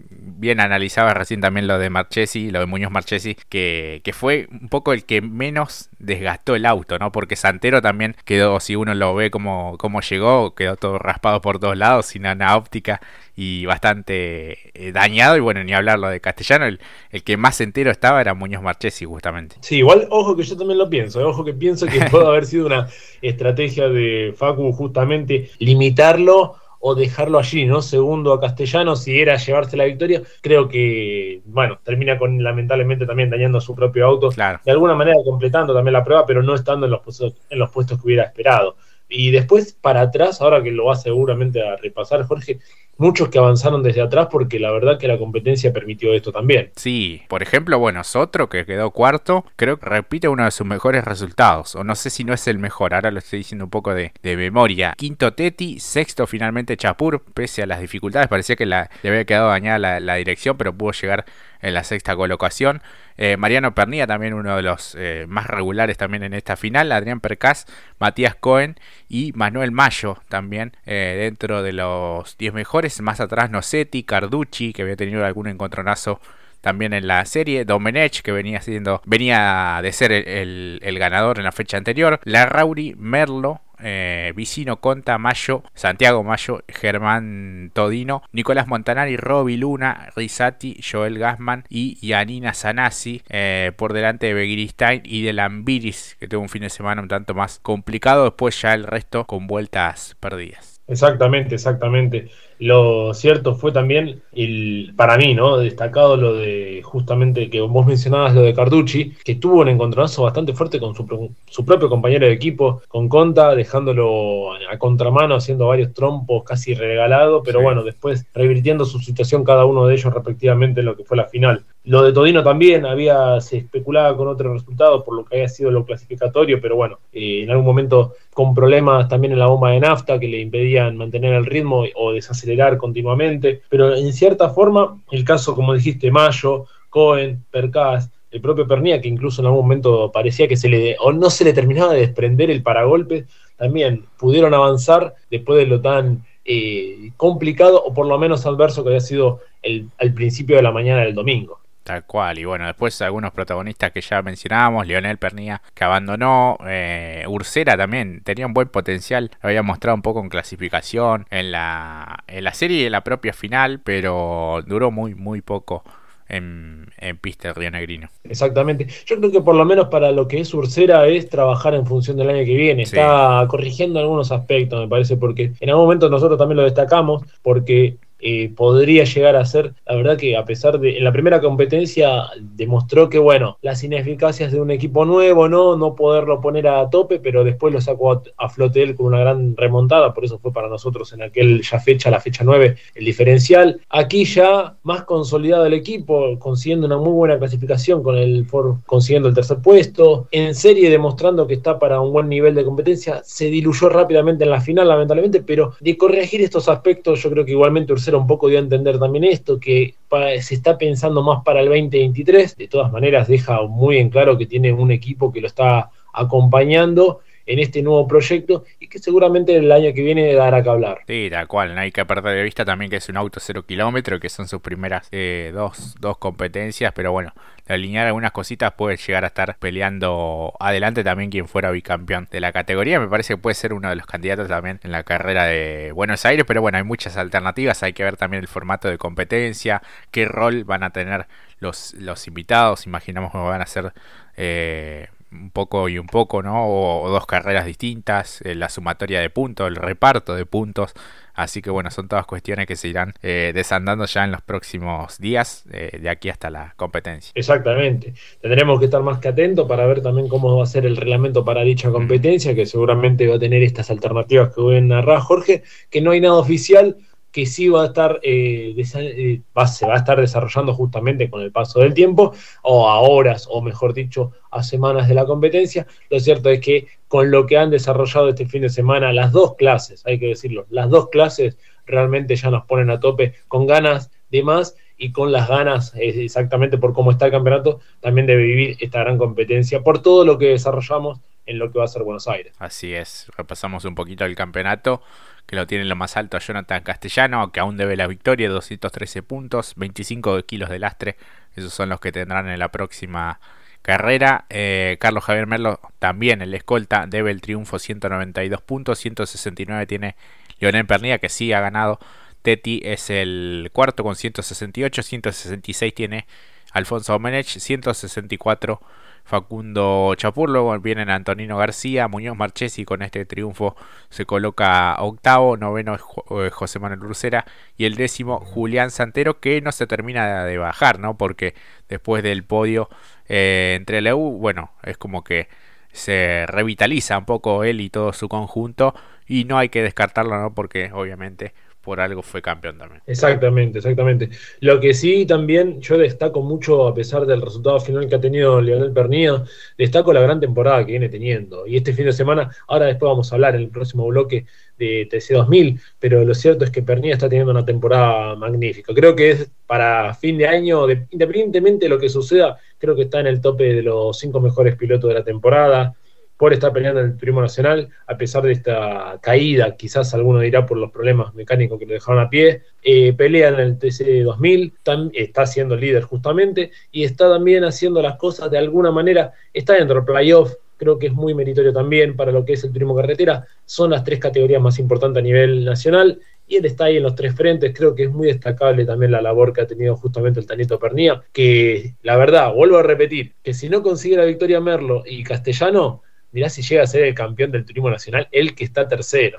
bien 0.43 0.59
analizaba 0.59 1.15
recién 1.15 1.41
también 1.41 1.69
lo 1.69 1.79
de 1.79 1.89
Marchesi, 1.89 2.51
lo 2.51 2.59
de 2.59 2.67
Muñoz 2.67 2.91
Marchesi, 2.91 3.37
que, 3.49 4.01
que, 4.03 4.13
fue 4.13 4.49
un 4.51 4.69
poco 4.69 4.93
el 4.93 5.05
que 5.05 5.21
menos 5.21 5.89
desgastó 6.01 6.57
el 6.57 6.67
auto, 6.67 6.99
¿no? 6.99 7.13
Porque 7.13 7.37
Santero 7.37 7.81
también 7.81 8.17
quedó, 8.25 8.59
si 8.59 8.75
uno 8.75 8.93
lo 8.95 9.15
ve 9.15 9.31
como, 9.31 9.79
como 9.79 10.01
llegó, 10.01 10.57
quedó 10.57 10.75
todo 10.75 10.99
raspado 10.99 11.41
por 11.41 11.61
todos 11.61 11.79
lados, 11.79 12.07
sin 12.07 12.27
ana 12.27 12.57
óptica 12.57 13.01
y 13.37 13.67
bastante 13.67 14.73
eh, 14.75 14.91
dañado. 14.91 15.37
Y 15.37 15.41
bueno, 15.41 15.63
ni 15.63 15.73
hablar 15.73 16.01
lo 16.01 16.09
de 16.09 16.21
Castellano, 16.21 16.67
el, 16.67 16.81
el, 17.11 17.23
que 17.23 17.37
más 17.37 17.61
entero 17.61 17.93
estaba 17.93 18.21
era 18.21 18.35
Muñoz 18.35 18.63
Marchesi, 18.63 19.05
justamente. 19.05 19.57
Sí, 19.61 19.77
igual, 19.77 20.09
ojo 20.11 20.35
que 20.35 20.43
yo 20.43 20.57
también 20.57 20.79
lo 20.79 20.91
pienso, 20.91 21.21
eh, 21.21 21.25
ojo 21.25 21.45
que 21.45 21.55
pienso 21.55 21.87
que 21.87 22.01
puede 22.11 22.27
haber 22.27 22.47
sido 22.47 22.67
una 22.67 22.89
estrategia 23.21 23.89
de 23.89 24.35
Facu 24.37 24.73
justamente 24.73 25.51
limitarlo 25.61 26.57
o 26.85 26.97
dejarlo 26.97 27.39
allí, 27.39 27.65
¿no? 27.65 27.81
Segundo 27.81 28.33
a 28.33 28.41
Castellano, 28.41 28.97
si 28.97 29.21
era 29.21 29.37
llevarse 29.37 29.77
la 29.77 29.85
victoria, 29.85 30.21
creo 30.41 30.69
que, 30.69 31.41
bueno, 31.45 31.79
termina 31.85 32.19
con 32.19 32.43
lamentablemente 32.43 33.07
también 33.07 33.31
dañando 33.31 33.61
su 33.61 33.73
propio 33.75 34.05
auto, 34.05 34.31
de 34.31 34.71
alguna 34.71 34.97
manera 34.97 35.17
completando 35.25 35.73
también 35.73 35.93
la 35.93 36.03
prueba, 36.03 36.27
pero 36.27 36.43
no 36.43 36.57
estando 36.57 36.87
en 36.87 36.91
los 36.91 37.01
puestos, 37.01 37.35
en 37.49 37.61
los 37.61 37.71
puestos 37.71 38.01
que 38.01 38.07
hubiera 38.07 38.25
esperado. 38.25 38.75
Y 39.15 39.31
después 39.31 39.77
para 39.79 40.01
atrás, 40.01 40.41
ahora 40.41 40.63
que 40.63 40.71
lo 40.71 40.87
va 40.87 40.97
seguramente 40.97 41.61
a 41.63 41.77
repasar 41.77 42.25
Jorge, 42.25 42.61
muchos 42.97 43.29
que 43.29 43.39
avanzaron 43.39 43.83
desde 43.83 44.01
atrás 44.01 44.29
porque 44.31 44.59
la 44.59 44.73
verdad 44.73 44.99
que 44.99 45.07
la 45.07 45.19
competencia 45.19 45.71
permitió 45.71 46.15
esto 46.15 46.33
también. 46.33 46.71
Sí, 46.77 47.23
por 47.29 47.43
ejemplo, 47.43 47.79
bueno, 47.79 48.03
Sotro 48.05 48.49
que 48.49 48.65
quedó 48.65 48.91
cuarto, 48.91 49.45
creo 49.57 49.79
que 49.79 49.87
repite 49.87 50.29
uno 50.29 50.47
de 50.47 50.51
sus 50.51 50.67
mejores 50.67 51.05
resultados, 51.05 51.75
o 51.77 51.85
no 51.85 51.95
sé 51.95 52.09
si 52.09 52.25
no 52.25 52.33
es 52.33 52.49
el 52.49 52.59
mejor, 52.59 52.95
ahora 52.95 53.11
lo 53.11 53.19
estoy 53.19 53.41
diciendo 53.41 53.67
un 53.67 53.71
poco 53.71 53.93
de, 53.95 54.13
memoria. 54.23 54.95
Quinto 54.97 55.35
Teti, 55.35 55.79
sexto 55.79 56.27
finalmente 56.27 56.79
Chapur, 56.79 57.23
pese 57.35 57.63
a 57.63 57.67
las 57.67 57.81
dificultades, 57.81 58.29
parecía 58.29 58.57
que 58.57 58.65
le 58.65 58.77
había 59.05 59.25
quedado 59.27 59.49
dañada 59.49 60.01
la 60.01 60.15
dirección, 60.15 60.57
pero 60.57 60.73
pudo 60.73 60.93
llegar 60.93 61.27
en 61.63 61.75
la 61.75 61.85
sexta 61.85 62.15
colocación. 62.15 62.83
Eh, 63.17 63.37
Mariano 63.37 63.75
Pernía 63.75 64.07
también 64.07 64.35
uno 64.35 64.57
de 64.57 64.63
los 64.63 64.97
eh, 64.99 65.27
más 65.29 65.47
regulares 65.47 65.97
también 65.97 66.25
en 66.25 66.35
esta 66.35 66.57
final. 66.57 66.93
Adrián 66.93 67.21
Percas, 67.21 67.67
Matías 67.99 68.35
Cohen 68.35 68.77
y 69.09 69.33
Manuel 69.35 69.71
Mayo 69.71 70.19
también 70.29 70.77
eh, 70.85 71.17
dentro 71.21 71.63
de 71.63 71.73
los 71.73 72.37
10 72.37 72.53
mejores. 72.53 73.01
Más 73.01 73.21
atrás 73.21 73.51
Nocetti, 73.51 74.03
Carducci 74.03 74.73
que 74.73 74.83
había 74.83 74.97
tenido 74.97 75.25
algún 75.25 75.47
encontronazo 75.47 76.21
también 76.61 76.93
en 76.93 77.09
la 77.09 77.25
serie, 77.25 77.65
Domenech, 77.65 78.23
que 78.23 78.31
venía 78.31 78.61
siendo, 78.61 79.03
venía 79.05 79.81
de 79.83 79.93
ser 79.93 80.13
el, 80.13 80.79
el 80.81 80.99
ganador 80.99 81.39
en 81.39 81.45
la 81.45 81.51
fecha 81.51 81.77
anterior, 81.77 82.21
Larrauri, 82.23 82.95
Merlo, 82.97 83.63
eh, 83.83 84.33
Vicino 84.35 84.81
Conta, 84.81 85.19
Mayo, 85.19 85.63
Santiago 85.75 86.23
Mayo, 86.23 86.63
Germán 86.69 87.71
Todino, 87.73 88.23
Nicolás 88.33 88.67
Montanari, 88.67 89.17
Roby 89.17 89.57
Luna, 89.57 90.11
Risati, 90.17 90.81
Joel 90.83 91.19
Gassman 91.19 91.65
y 91.69 92.05
Yanina 92.07 92.55
Sanasi 92.55 93.23
eh, 93.29 93.73
por 93.77 93.93
delante 93.93 94.27
de 94.27 94.35
Begiristain 94.35 95.03
y 95.05 95.23
de 95.23 95.33
Lambiris, 95.33 96.17
que 96.19 96.29
tuvo 96.29 96.43
un 96.43 96.49
fin 96.49 96.63
de 96.63 96.71
semana 96.71 97.03
un 97.03 97.09
tanto 97.09 97.35
más 97.35 97.59
complicado. 97.61 98.25
Después 98.25 98.61
ya 98.61 98.75
el 98.75 98.85
resto 98.85 99.25
con 99.25 99.47
vueltas 99.47 100.17
perdidas. 100.21 100.72
Exactamente, 100.93 101.55
exactamente. 101.55 102.29
Lo 102.59 103.15
cierto 103.15 103.55
fue 103.55 103.73
también, 103.73 104.23
el, 104.33 104.93
para 104.95 105.17
mí, 105.17 105.35
¿no? 105.35 105.57
Destacado 105.57 106.17
lo 106.17 106.35
de 106.35 106.81
justamente 106.85 107.49
que 107.49 107.61
vos 107.63 107.87
mencionabas 107.87 108.35
lo 108.35 108.43
de 108.43 108.53
Carducci, 108.55 109.15
que 109.25 109.37
tuvo 109.37 109.63
un 109.63 109.69
encontronazo 109.69 110.23
bastante 110.23 110.53
fuerte 110.53 110.79
con 110.79 110.95
su, 110.95 111.31
su 111.47 111.65
propio 111.65 111.89
compañero 111.89 112.27
de 112.27 112.33
equipo, 112.33 112.83
con 112.89 113.09
Conta, 113.09 113.55
dejándolo 113.55 114.53
a 114.53 114.79
contramano, 114.79 115.35
haciendo 115.35 115.67
varios 115.69 115.95
trompos 115.95 116.45
casi 116.45 116.75
regalado, 116.75 117.43
pero 117.43 117.63
bueno, 117.63 117.83
después 117.83 118.27
revirtiendo 118.35 118.85
su 118.85 118.99
situación 119.01 119.45
cada 119.45 119.65
uno 119.65 119.87
de 119.87 119.95
ellos 119.95 120.13
respectivamente 120.13 120.81
en 120.81 120.87
lo 120.87 120.97
que 120.97 121.05
fue 121.05 121.17
la 121.17 121.25
final. 121.25 121.65
Lo 121.85 122.03
de 122.05 122.13
Todino 122.13 122.45
también 122.45 122.87
había, 122.87 123.41
se 123.41 123.59
especulaba 123.59 124.17
con 124.17 124.29
otro 124.29 124.53
resultado 124.53 125.03
por 125.03 125.17
lo 125.17 125.25
que 125.25 125.35
había 125.35 125.49
sido 125.49 125.73
lo 125.73 125.85
clasificatorio, 125.85 126.61
pero 126.61 126.77
bueno, 126.77 127.01
eh, 127.13 127.43
en 127.43 127.51
algún 127.51 127.67
momento 127.67 128.15
con 128.33 128.55
problemas 128.55 129.09
también 129.09 129.33
en 129.33 129.41
la 129.41 129.49
bomba 129.49 129.73
de 129.73 129.81
nafta 129.81 130.21
que 130.21 130.29
le 130.29 130.41
impedían 130.41 130.97
mantener 130.97 131.35
el 131.35 131.45
ritmo 131.45 131.85
o 131.97 132.13
desacelerar 132.13 132.77
continuamente, 132.77 133.63
pero 133.69 133.97
en 133.97 134.13
cierta 134.13 134.51
forma, 134.51 135.01
el 135.11 135.25
caso, 135.25 135.57
como 135.57 135.75
dijiste, 135.75 136.13
Mayo, 136.13 136.67
Cohen, 136.89 137.45
Percas, 137.51 138.11
el 138.31 138.41
propio 138.41 138.69
Pernía, 138.69 139.01
que 139.01 139.09
incluso 139.09 139.43
en 139.43 139.47
algún 139.47 139.63
momento 139.63 140.13
parecía 140.13 140.47
que 140.47 140.57
se 140.57 140.69
le, 140.69 140.97
o 141.01 141.13
no 141.13 141.31
se 141.31 141.45
le 141.45 141.53
terminaba 141.53 141.95
de 141.95 142.01
desprender 142.01 142.49
el 142.51 142.63
paragolpe, 142.63 143.27
también 143.57 144.07
pudieron 144.19 144.55
avanzar 144.55 145.15
después 145.31 145.59
de 145.59 145.67
lo 145.67 145.81
tan 145.81 146.25
eh, 146.45 147.11
complicado 147.17 147.83
o 147.83 147.93
por 147.93 148.07
lo 148.07 148.19
menos 148.19 148.47
adverso 148.47 148.83
que 148.83 148.91
había 148.91 149.01
sido 149.01 149.41
el, 149.63 149.89
al 149.99 150.15
principio 150.15 150.57
de 150.57 150.63
la 150.63 150.71
mañana 150.71 151.03
del 151.03 151.15
domingo. 151.15 151.62
Tal 151.83 152.05
cual, 152.05 152.39
y 152.39 152.45
bueno, 152.45 152.67
después 152.67 153.03
algunos 153.03 153.33
protagonistas 153.33 153.91
que 153.91 154.01
ya 154.01 154.23
mencionábamos, 154.23 154.87
Lionel 154.87 155.19
Pernía 155.19 155.63
que 155.75 155.83
abandonó, 155.83 156.57
eh, 156.65 157.25
Ursera 157.27 157.77
también 157.77 158.23
tenía 158.23 158.47
un 158.47 158.55
buen 158.55 158.69
potencial, 158.69 159.31
lo 159.43 159.49
había 159.49 159.65
mostrado 159.65 159.97
un 159.97 160.03
poco 160.03 160.21
en 160.21 160.29
clasificación, 160.29 161.27
en 161.31 161.51
la, 161.51 162.23
en 162.29 162.45
la 162.45 162.55
serie 162.55 162.83
y 162.83 162.87
en 162.87 162.93
la 162.93 163.03
propia 163.03 163.33
final, 163.33 163.81
pero 163.83 164.63
duró 164.65 164.93
muy, 164.93 165.17
muy 165.17 165.41
poco 165.41 165.83
en, 166.29 166.87
en 166.99 167.19
pista 167.19 167.49
de 167.49 167.55
Río 167.55 167.71
Negrino. 167.73 168.09
Exactamente, 168.23 168.87
yo 169.05 169.19
creo 169.19 169.33
que 169.33 169.41
por 169.41 169.57
lo 169.57 169.65
menos 169.65 169.89
para 169.89 170.13
lo 170.13 170.29
que 170.29 170.39
es 170.39 170.55
Ursera 170.55 171.09
es 171.09 171.29
trabajar 171.29 171.75
en 171.75 171.85
función 171.85 172.17
del 172.17 172.31
año 172.31 172.45
que 172.45 172.55
viene, 172.55 172.85
está 172.85 173.45
corrigiendo 173.49 173.99
algunos 173.99 174.31
aspectos, 174.31 174.81
me 174.81 174.89
parece, 174.89 175.17
porque 175.17 175.53
en 175.59 175.69
algún 175.69 175.87
momento 175.87 176.09
nosotros 176.09 176.39
también 176.39 176.59
lo 176.59 176.63
destacamos, 176.63 177.25
porque 177.43 177.97
eh, 178.25 178.53
podría 178.55 179.03
llegar 179.03 179.35
a 179.35 179.45
ser, 179.45 179.75
la 179.85 179.97
verdad 179.97 180.17
que 180.17 180.37
a 180.37 180.45
pesar 180.45 180.79
de, 180.79 180.97
en 180.97 181.03
la 181.03 181.11
primera 181.11 181.41
competencia 181.41 182.27
demostró 182.41 183.09
que, 183.09 183.19
bueno, 183.19 183.59
las 183.63 183.83
ineficacias 183.83 184.53
de 184.53 184.61
un 184.61 184.71
equipo 184.71 185.05
nuevo, 185.05 185.49
¿no? 185.49 185.77
No 185.77 185.97
poderlo 185.97 186.41
poner 186.41 186.69
a 186.69 186.89
tope, 186.89 187.19
pero 187.19 187.43
después 187.43 187.75
lo 187.75 187.81
sacó 187.81 188.23
a, 188.37 188.49
flote 188.49 188.83
él 188.83 188.95
con 188.95 189.07
una 189.07 189.19
gran 189.19 189.57
remontada, 189.57 190.15
por 190.15 190.25
eso 190.25 190.39
fue 190.39 190.53
para 190.53 190.69
nosotros 190.69 191.13
en 191.13 191.23
aquel 191.23 191.63
ya 191.63 191.81
fecha, 191.81 192.11
la 192.11 192.21
fecha 192.21 192.45
9, 192.45 192.77
el 192.95 193.05
diferencial. 193.05 193.81
Aquí 193.89 194.25
ya 194.25 194.77
más 194.85 195.03
consolidado 195.03 195.67
el 195.67 195.75
equipo, 195.75 196.39
consiguiendo 196.39 196.87
una 196.87 196.99
muy 196.99 197.13
buena 197.13 197.39
clasificación 197.39 198.05
con 198.05 198.17
el 198.17 198.47
Ford 198.47 198.77
consiguiendo 198.87 199.29
el 199.29 199.35
tercer 199.35 199.59
puesto, 199.59 200.29
en 200.31 200.55
serie 200.55 200.91
demostrando 200.91 201.47
que 201.49 201.55
está 201.55 201.79
para 201.79 202.01
un 202.01 202.13
buen 202.13 202.29
nivel 202.29 202.55
de 202.55 202.65
competencia, 202.65 203.21
se 203.25 203.47
diluyó 203.47 203.89
rápidamente 203.89 204.45
en 204.45 204.51
la 204.51 204.61
final, 204.61 204.87
lamentablemente, 204.87 205.43
pero 205.43 205.73
de 205.81 205.97
corregir 205.97 206.41
estos 206.41 206.69
aspectos, 206.69 207.21
yo 207.21 207.31
creo 207.31 207.45
que 207.45 207.53
igualmente 207.53 207.93
Un 208.19 208.27
poco 208.27 208.49
dio 208.49 208.59
a 208.59 208.63
entender 208.63 208.99
también 208.99 209.25
esto, 209.25 209.59
que 209.59 209.95
se 210.41 210.55
está 210.55 210.79
pensando 210.79 211.23
más 211.23 211.43
para 211.45 211.61
el 211.61 211.67
2023. 211.67 212.57
De 212.57 212.69
todas 212.69 212.93
maneras, 212.93 213.29
deja 213.29 213.63
muy 213.63 213.99
en 213.99 214.11
claro 214.11 214.37
que 214.39 214.47
tiene 214.47 214.73
un 214.73 214.91
equipo 214.91 215.33
que 215.33 215.41
lo 215.41 215.47
está 215.47 215.91
acompañando 216.13 217.21
en 217.47 217.59
este 217.59 217.83
nuevo 217.83 218.07
proyecto 218.07 218.65
y 218.81 218.89
que 218.89 218.99
seguramente 218.99 219.57
el 219.57 219.71
año 219.71 219.93
que 219.95 220.03
viene 220.03 220.35
dará 220.35 220.63
que 220.63 220.69
hablar. 220.69 221.01
Sí, 221.07 221.29
tal 221.31 221.47
cual, 221.49 221.75
no 221.75 221.81
hay 221.81 221.93
que 221.93 222.05
perder 222.05 222.37
de 222.37 222.43
vista 222.43 222.65
también 222.65 222.91
que 222.91 222.97
es 222.97 223.09
un 223.09 223.17
auto 223.17 223.41
cero 223.41 223.65
kilómetro, 223.67 224.21
que 224.21 224.29
son 224.29 224.49
sus 224.49 224.61
primeras 224.61 225.09
eh, 225.13 225.51
dos, 225.55 225.97
dos 226.01 226.19
competencias, 226.19 226.93
pero 226.95 227.13
bueno, 227.13 227.33
alinear 227.69 228.07
algunas 228.07 228.33
cositas 228.33 228.73
puede 228.73 228.97
llegar 228.97 229.25
a 229.25 229.29
estar 229.29 229.57
peleando 229.59 230.55
adelante 230.61 231.05
también 231.05 231.31
quien 231.31 231.49
fuera 231.49 231.71
bicampeón 231.71 232.29
de 232.31 232.41
la 232.41 232.53
categoría. 232.53 233.01
Me 233.01 233.09
parece 233.09 233.35
que 233.35 233.39
puede 233.39 233.55
ser 233.55 233.73
uno 233.73 233.89
de 233.89 233.97
los 233.97 234.07
candidatos 234.07 234.49
también 234.49 234.81
en 234.83 234.93
la 234.93 235.03
carrera 235.03 235.45
de 235.45 235.93
Buenos 235.93 236.25
Aires, 236.25 236.45
pero 236.47 236.61
bueno, 236.61 236.79
hay 236.79 236.85
muchas 236.85 237.17
alternativas, 237.17 237.83
hay 237.83 237.93
que 237.93 238.05
ver 238.05 238.17
también 238.17 238.43
el 238.43 238.49
formato 238.49 238.89
de 238.89 238.99
competencia, 238.99 239.83
qué 240.11 240.27
rol 240.27 240.65
van 240.65 240.83
a 240.83 240.91
tener 240.91 241.27
los, 241.59 241.95
los 241.95 242.27
invitados, 242.27 242.87
imaginamos 242.87 243.33
que 243.33 243.39
van 243.39 243.63
a 243.63 243.67
ser... 243.67 243.93
Eh, 244.37 245.09
un 245.33 245.51
poco 245.51 245.89
y 245.89 245.99
un 245.99 246.07
poco, 246.07 246.43
¿no? 246.43 246.67
O, 246.67 247.09
dos 247.09 247.27
carreras 247.27 247.67
distintas, 247.67 248.43
eh, 248.43 248.55
la 248.55 248.69
sumatoria 248.69 249.21
de 249.21 249.31
puntos, 249.31 249.67
el 249.69 249.77
reparto 249.77 250.35
de 250.35 250.47
puntos. 250.47 250.95
Así 251.35 251.63
que 251.63 251.71
bueno, 251.71 251.91
son 251.91 252.09
todas 252.09 252.27
cuestiones 252.27 252.67
que 252.67 252.77
se 252.77 252.89
irán 252.89 253.15
eh, 253.23 253.53
desandando 253.55 254.05
ya 254.05 254.25
en 254.25 254.33
los 254.33 254.43
próximos 254.43 255.19
días, 255.19 255.65
eh, 255.73 255.99
de 256.01 256.11
aquí 256.11 256.29
hasta 256.29 256.51
la 256.51 256.75
competencia. 256.77 257.33
Exactamente. 257.35 258.13
Tendremos 258.41 258.79
que 258.79 258.85
estar 258.85 259.03
más 259.03 259.19
que 259.19 259.29
atentos 259.29 259.67
para 259.67 259.87
ver 259.87 260.03
también 260.03 260.29
cómo 260.29 260.57
va 260.57 260.65
a 260.65 260.67
ser 260.67 260.85
el 260.85 260.97
reglamento 260.97 261.45
para 261.45 261.63
dicha 261.63 261.91
competencia, 261.91 262.55
que 262.55 262.67
seguramente 262.67 263.27
va 263.27 263.37
a 263.37 263.39
tener 263.39 263.63
estas 263.63 263.91
alternativas 263.91 264.55
que 264.55 264.61
voy 264.61 264.77
a 264.77 264.81
narrar 264.83 265.21
Jorge, 265.21 265.63
que 265.89 266.03
no 266.03 266.11
hay 266.11 266.21
nada 266.21 266.35
oficial 266.35 266.97
que 267.33 267.47
sí 267.47 267.69
va 267.69 267.83
a 267.83 267.87
estar, 267.87 268.21
eh, 268.23 268.75
eh, 268.77 269.41
se 269.67 269.87
va 269.87 269.95
a 269.95 269.97
estar 269.97 270.21
desarrollando 270.21 270.75
justamente 270.75 271.31
con 271.31 271.41
el 271.41 271.51
paso 271.51 271.81
del 271.81 271.95
tiempo, 271.95 272.35
o 272.63 272.89
a 272.89 273.01
horas, 273.01 273.49
o 273.51 273.63
mejor 273.63 273.95
dicho, 273.95 274.33
a 274.51 274.63
semanas 274.63 275.09
de 275.09 275.15
la 275.15 275.25
competencia. 275.25 275.87
Lo 276.11 276.21
cierto 276.21 276.51
es 276.51 276.61
que 276.61 276.87
con 277.09 277.31
lo 277.31 277.47
que 277.47 277.57
han 277.57 277.71
desarrollado 277.71 278.29
este 278.29 278.47
fin 278.47 278.63
de 278.63 278.69
semana, 278.69 279.13
las 279.13 279.33
dos 279.33 279.57
clases, 279.57 280.05
hay 280.07 280.19
que 280.19 280.29
decirlo, 280.29 280.67
las 280.71 280.91
dos 280.91 281.09
clases 281.09 281.57
realmente 281.87 282.37
ya 282.37 282.51
nos 282.51 282.65
ponen 282.67 282.91
a 282.91 283.01
tope 283.01 283.35
con 283.49 283.67
ganas 283.67 284.11
de 284.31 284.43
más 284.43 284.77
y 284.97 285.11
con 285.11 285.33
las 285.33 285.49
ganas, 285.49 285.93
exactamente 285.97 286.79
por 286.79 286.93
cómo 286.93 287.11
está 287.11 287.27
el 287.27 287.33
campeonato, 287.33 287.81
también 288.01 288.27
de 288.27 288.37
vivir 288.37 288.77
esta 288.79 289.01
gran 289.01 289.19
competencia, 289.19 289.83
por 289.83 290.01
todo 290.01 290.25
lo 290.25 290.39
que 290.39 290.49
desarrollamos 290.49 291.21
en 291.47 291.59
lo 291.59 291.73
que 291.73 291.79
va 291.79 291.87
a 291.87 291.89
ser 291.89 292.03
Buenos 292.03 292.29
Aires. 292.29 292.55
Así 292.59 292.95
es, 292.95 293.31
repasamos 293.37 293.85
un 293.85 293.95
poquito 293.95 294.25
el 294.25 294.37
campeonato, 294.37 295.03
que 295.47 295.57
lo 295.57 295.67
tiene 295.67 295.85
lo 295.85 295.97
más 295.97 296.17
alto 296.17 296.39
Jonathan 296.39 296.83
Castellano, 296.83 297.53
que 297.53 297.61
aún 297.61 297.77
debe 297.77 297.97
la 297.97 298.07
victoria, 298.07 298.49
213 298.49 299.23
puntos, 299.23 299.75
25 299.77 300.43
kilos 300.45 300.71
de 300.71 300.79
lastre, 300.79 301.17
esos 301.57 301.73
son 301.73 301.89
los 301.89 302.01
que 302.01 302.13
tendrán 302.13 302.49
en 302.49 302.59
la 302.59 302.69
próxima 302.69 303.41
carrera. 303.83 304.47
Eh, 304.49 304.97
Carlos 305.01 305.25
Javier 305.25 305.47
Merlo 305.47 305.81
también, 305.99 306.41
el 306.41 306.55
escolta, 306.55 307.07
debe 307.07 307.31
el 307.31 307.41
triunfo, 307.41 307.79
192 307.79 308.63
puntos, 308.63 308.99
169 309.01 309.87
tiene 309.87 310.17
Leonel 310.59 310.87
Pernilla, 310.87 311.19
que 311.19 311.29
sí 311.29 311.53
ha 311.53 311.61
ganado. 311.61 311.99
Teti 312.43 312.81
es 312.85 313.11
el 313.11 313.71
cuarto 313.73 314.03
con 314.03 314.17
168, 314.17 315.03
166 315.03 315.95
tiene 315.95 316.27
Alfonso 316.73 317.15
Omenech, 317.15 317.47
164 317.47 318.81
Facundo 319.25 320.15
Chapur, 320.17 320.51
luego 320.51 320.79
vienen 320.81 321.11
Antonino 321.11 321.57
García, 321.57 322.09
Muñoz 322.09 322.37
Marchesi 322.37 322.85
con 322.85 323.03
este 323.03 323.25
triunfo 323.25 323.77
se 324.11 324.27
coloca 324.27 324.97
octavo, 324.99 325.57
noveno 325.57 325.97
eh, 325.97 326.51
José 326.51 326.79
Manuel 326.79 327.01
Brucera 327.01 327.45
y 327.77 327.85
el 327.85 327.95
décimo 327.95 328.41
Julián 328.41 328.91
Santero 328.91 329.41
que 329.41 329.61
no 329.61 329.73
se 329.73 329.87
termina 329.87 330.45
de 330.45 330.59
bajar, 330.59 330.99
¿no? 330.99 331.17
Porque 331.17 331.55
después 331.89 332.23
del 332.23 332.45
podio 332.45 332.89
eh, 333.29 333.75
entre 333.77 334.01
la 334.01 334.15
bueno, 334.15 334.73
es 334.83 334.99
como 334.99 335.25
que 335.25 335.49
se 335.93 336.47
revitaliza 336.47 337.19
un 337.19 337.25
poco 337.25 337.65
él 337.65 337.81
y 337.81 337.91
todo 337.91 338.13
su 338.13 338.29
conjunto 338.29 338.95
y 339.27 339.45
no 339.45 339.59
hay 339.59 339.69
que 339.69 339.83
descartarlo, 339.83 340.41
¿no? 340.41 340.55
Porque 340.55 340.91
obviamente 340.93 341.55
por 341.83 342.01
algo 342.01 342.23
fue 342.23 342.41
campeón 342.41 342.79
también. 342.79 343.03
Exactamente, 343.07 343.79
exactamente. 343.79 344.31
Lo 344.61 344.81
que 344.81 344.95
sí 344.95 345.27
también 345.27 345.81
yo 345.81 345.99
destaco 345.99 346.41
mucho, 346.41 346.87
a 346.87 346.95
pesar 346.95 347.27
del 347.27 347.43
resultado 347.43 347.81
final 347.81 348.09
que 348.09 348.15
ha 348.15 348.21
tenido 348.21 348.61
Leonel 348.61 348.93
Pernía, 348.93 349.43
destaco 349.77 350.13
la 350.13 350.21
gran 350.21 350.41
temporada 350.41 350.85
que 350.87 350.93
viene 350.93 351.09
teniendo. 351.09 351.67
Y 351.67 351.77
este 351.77 351.93
fin 351.93 352.07
de 352.07 352.13
semana, 352.13 352.51
ahora 352.69 352.87
después 352.87 353.09
vamos 353.11 353.33
a 353.33 353.35
hablar 353.35 353.57
en 353.57 353.63
el 353.63 353.69
próximo 353.69 354.07
bloque 354.07 354.47
de 354.79 355.09
TC2000, 355.11 355.81
pero 355.99 356.25
lo 356.25 356.35
cierto 356.35 356.65
es 356.65 356.71
que 356.71 356.83
Pernía 356.83 357.15
está 357.15 357.29
teniendo 357.29 357.51
una 357.51 357.65
temporada 357.65 358.37
magnífica. 358.37 358.95
Creo 358.95 359.17
que 359.17 359.31
es 359.33 359.51
para 359.67 360.15
fin 360.15 360.39
de 360.39 360.47
año, 360.47 360.89
independientemente 361.11 361.87
de 361.87 361.89
lo 361.89 361.99
que 361.99 362.09
suceda, 362.09 362.59
creo 362.79 362.95
que 362.95 363.03
está 363.03 363.21
en 363.21 363.27
el 363.27 363.41
tope 363.41 363.75
de 363.75 363.83
los 363.83 364.19
cinco 364.19 364.41
mejores 364.41 364.77
pilotos 364.77 365.09
de 365.09 365.15
la 365.15 365.25
temporada 365.25 365.95
por 366.43 366.53
estar 366.53 366.73
peleando 366.73 366.99
en 366.99 367.07
el 367.07 367.17
turismo 367.17 367.41
nacional, 367.41 367.89
a 368.05 368.17
pesar 368.17 368.43
de 368.43 368.51
esta 368.51 369.17
caída, 369.23 369.77
quizás 369.77 370.13
alguno 370.13 370.41
dirá 370.41 370.67
por 370.67 370.77
los 370.77 370.91
problemas 370.91 371.33
mecánicos 371.37 371.79
que 371.79 371.87
le 371.87 371.95
dejaron 371.95 372.21
a 372.21 372.29
pie, 372.29 372.63
eh, 372.83 373.13
pelea 373.13 373.51
en 373.51 373.61
el 373.61 373.79
TC 373.79 374.25
2000, 374.25 374.75
está 375.13 375.47
siendo 375.47 375.77
líder 375.77 376.03
justamente, 376.03 376.73
y 376.91 377.05
está 377.05 377.31
también 377.31 377.63
haciendo 377.63 378.03
las 378.03 378.17
cosas 378.17 378.51
de 378.51 378.59
alguna 378.59 378.91
manera, 378.91 379.33
está 379.55 379.75
dentro 379.75 379.95
del 379.95 380.05
playoff, 380.05 380.53
creo 380.77 380.99
que 380.99 381.07
es 381.07 381.13
muy 381.13 381.33
meritorio 381.33 381.73
también 381.73 382.17
para 382.17 382.33
lo 382.33 382.45
que 382.45 382.55
es 382.55 382.65
el 382.65 382.73
turismo 382.73 382.97
carretera, 382.97 383.47
son 383.65 383.93
las 383.93 384.03
tres 384.03 384.19
categorías 384.19 384.61
más 384.61 384.81
importantes 384.81 385.21
a 385.21 385.23
nivel 385.23 385.65
nacional, 385.65 386.19
y 386.49 386.57
él 386.57 386.65
está 386.65 386.87
ahí 386.87 386.97
en 386.97 387.05
los 387.05 387.15
tres 387.15 387.37
frentes, 387.37 387.73
creo 387.73 387.95
que 387.95 388.03
es 388.03 388.11
muy 388.11 388.27
destacable 388.27 388.85
también 388.85 389.13
la 389.13 389.23
labor 389.23 389.53
que 389.53 389.61
ha 389.61 389.67
tenido 389.69 389.95
justamente 389.95 390.41
el 390.41 390.47
Tanito 390.49 390.81
Pernía, 390.81 391.23
que 391.33 391.95
la 392.03 392.17
verdad, 392.17 392.53
vuelvo 392.53 392.79
a 392.79 392.83
repetir, 392.83 393.35
que 393.45 393.55
si 393.55 393.69
no 393.69 393.81
consigue 393.81 394.17
la 394.17 394.25
victoria 394.25 394.61
Merlo 394.61 395.05
y 395.07 395.23
Castellano, 395.23 396.03
mirá 396.33 396.49
si 396.49 396.63
llega 396.63 396.83
a 396.83 396.87
ser 396.87 397.05
el 397.05 397.15
campeón 397.15 397.51
del 397.53 397.65
turismo 397.65 397.91
nacional, 397.91 398.29
el 398.33 398.55
que 398.55 398.65
está 398.65 398.89
tercero. 398.89 399.39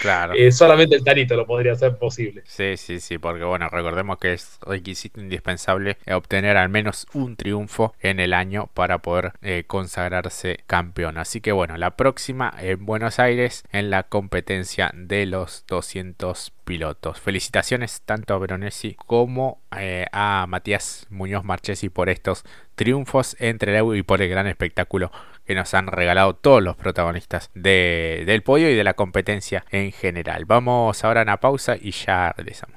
Claro. 0.00 0.34
Eh, 0.38 0.52
solamente 0.52 0.94
el 0.94 1.02
Tarito 1.02 1.34
lo 1.34 1.46
podría 1.46 1.72
hacer 1.72 1.96
posible. 1.96 2.42
Sí, 2.46 2.76
sí, 2.76 3.00
sí, 3.00 3.18
porque 3.18 3.42
bueno, 3.42 3.68
recordemos 3.68 4.18
que 4.18 4.34
es 4.34 4.58
requisito 4.60 5.20
indispensable 5.20 5.96
obtener 6.06 6.56
al 6.56 6.68
menos 6.68 7.06
un 7.12 7.34
triunfo 7.34 7.94
en 8.00 8.20
el 8.20 8.34
año 8.34 8.68
para 8.74 8.98
poder 8.98 9.32
eh, 9.42 9.64
consagrarse 9.66 10.60
campeón. 10.66 11.18
Así 11.18 11.40
que 11.40 11.50
bueno, 11.50 11.76
la 11.76 11.96
próxima 11.96 12.54
en 12.60 12.84
Buenos 12.86 13.18
Aires 13.18 13.64
en 13.72 13.90
la 13.90 14.04
competencia 14.04 14.92
de 14.94 15.26
los 15.26 15.64
200 15.66 16.52
pilotos. 16.64 17.18
Felicitaciones 17.18 18.02
tanto 18.04 18.34
a 18.34 18.38
Veronesi 18.38 18.94
como 19.06 19.62
eh, 19.76 20.06
a 20.12 20.46
Matías 20.48 21.06
Muñoz 21.08 21.44
Marchesi 21.44 21.88
por 21.88 22.10
estos 22.10 22.44
triunfos 22.74 23.36
entre 23.40 23.76
el 23.76 23.96
y 23.96 24.02
por 24.02 24.20
el 24.20 24.28
gran 24.28 24.46
espectáculo 24.46 25.10
que 25.48 25.54
nos 25.54 25.72
han 25.72 25.86
regalado 25.86 26.34
todos 26.34 26.62
los 26.62 26.76
protagonistas 26.76 27.50
del 27.54 28.42
podio 28.42 28.70
y 28.70 28.74
de 28.74 28.84
la 28.84 28.92
competencia 28.92 29.64
en 29.70 29.92
general. 29.92 30.44
Vamos 30.44 31.02
ahora 31.04 31.20
a 31.20 31.22
una 31.22 31.40
pausa 31.40 31.74
y 31.80 31.92
ya 31.92 32.34
regresamos. 32.36 32.76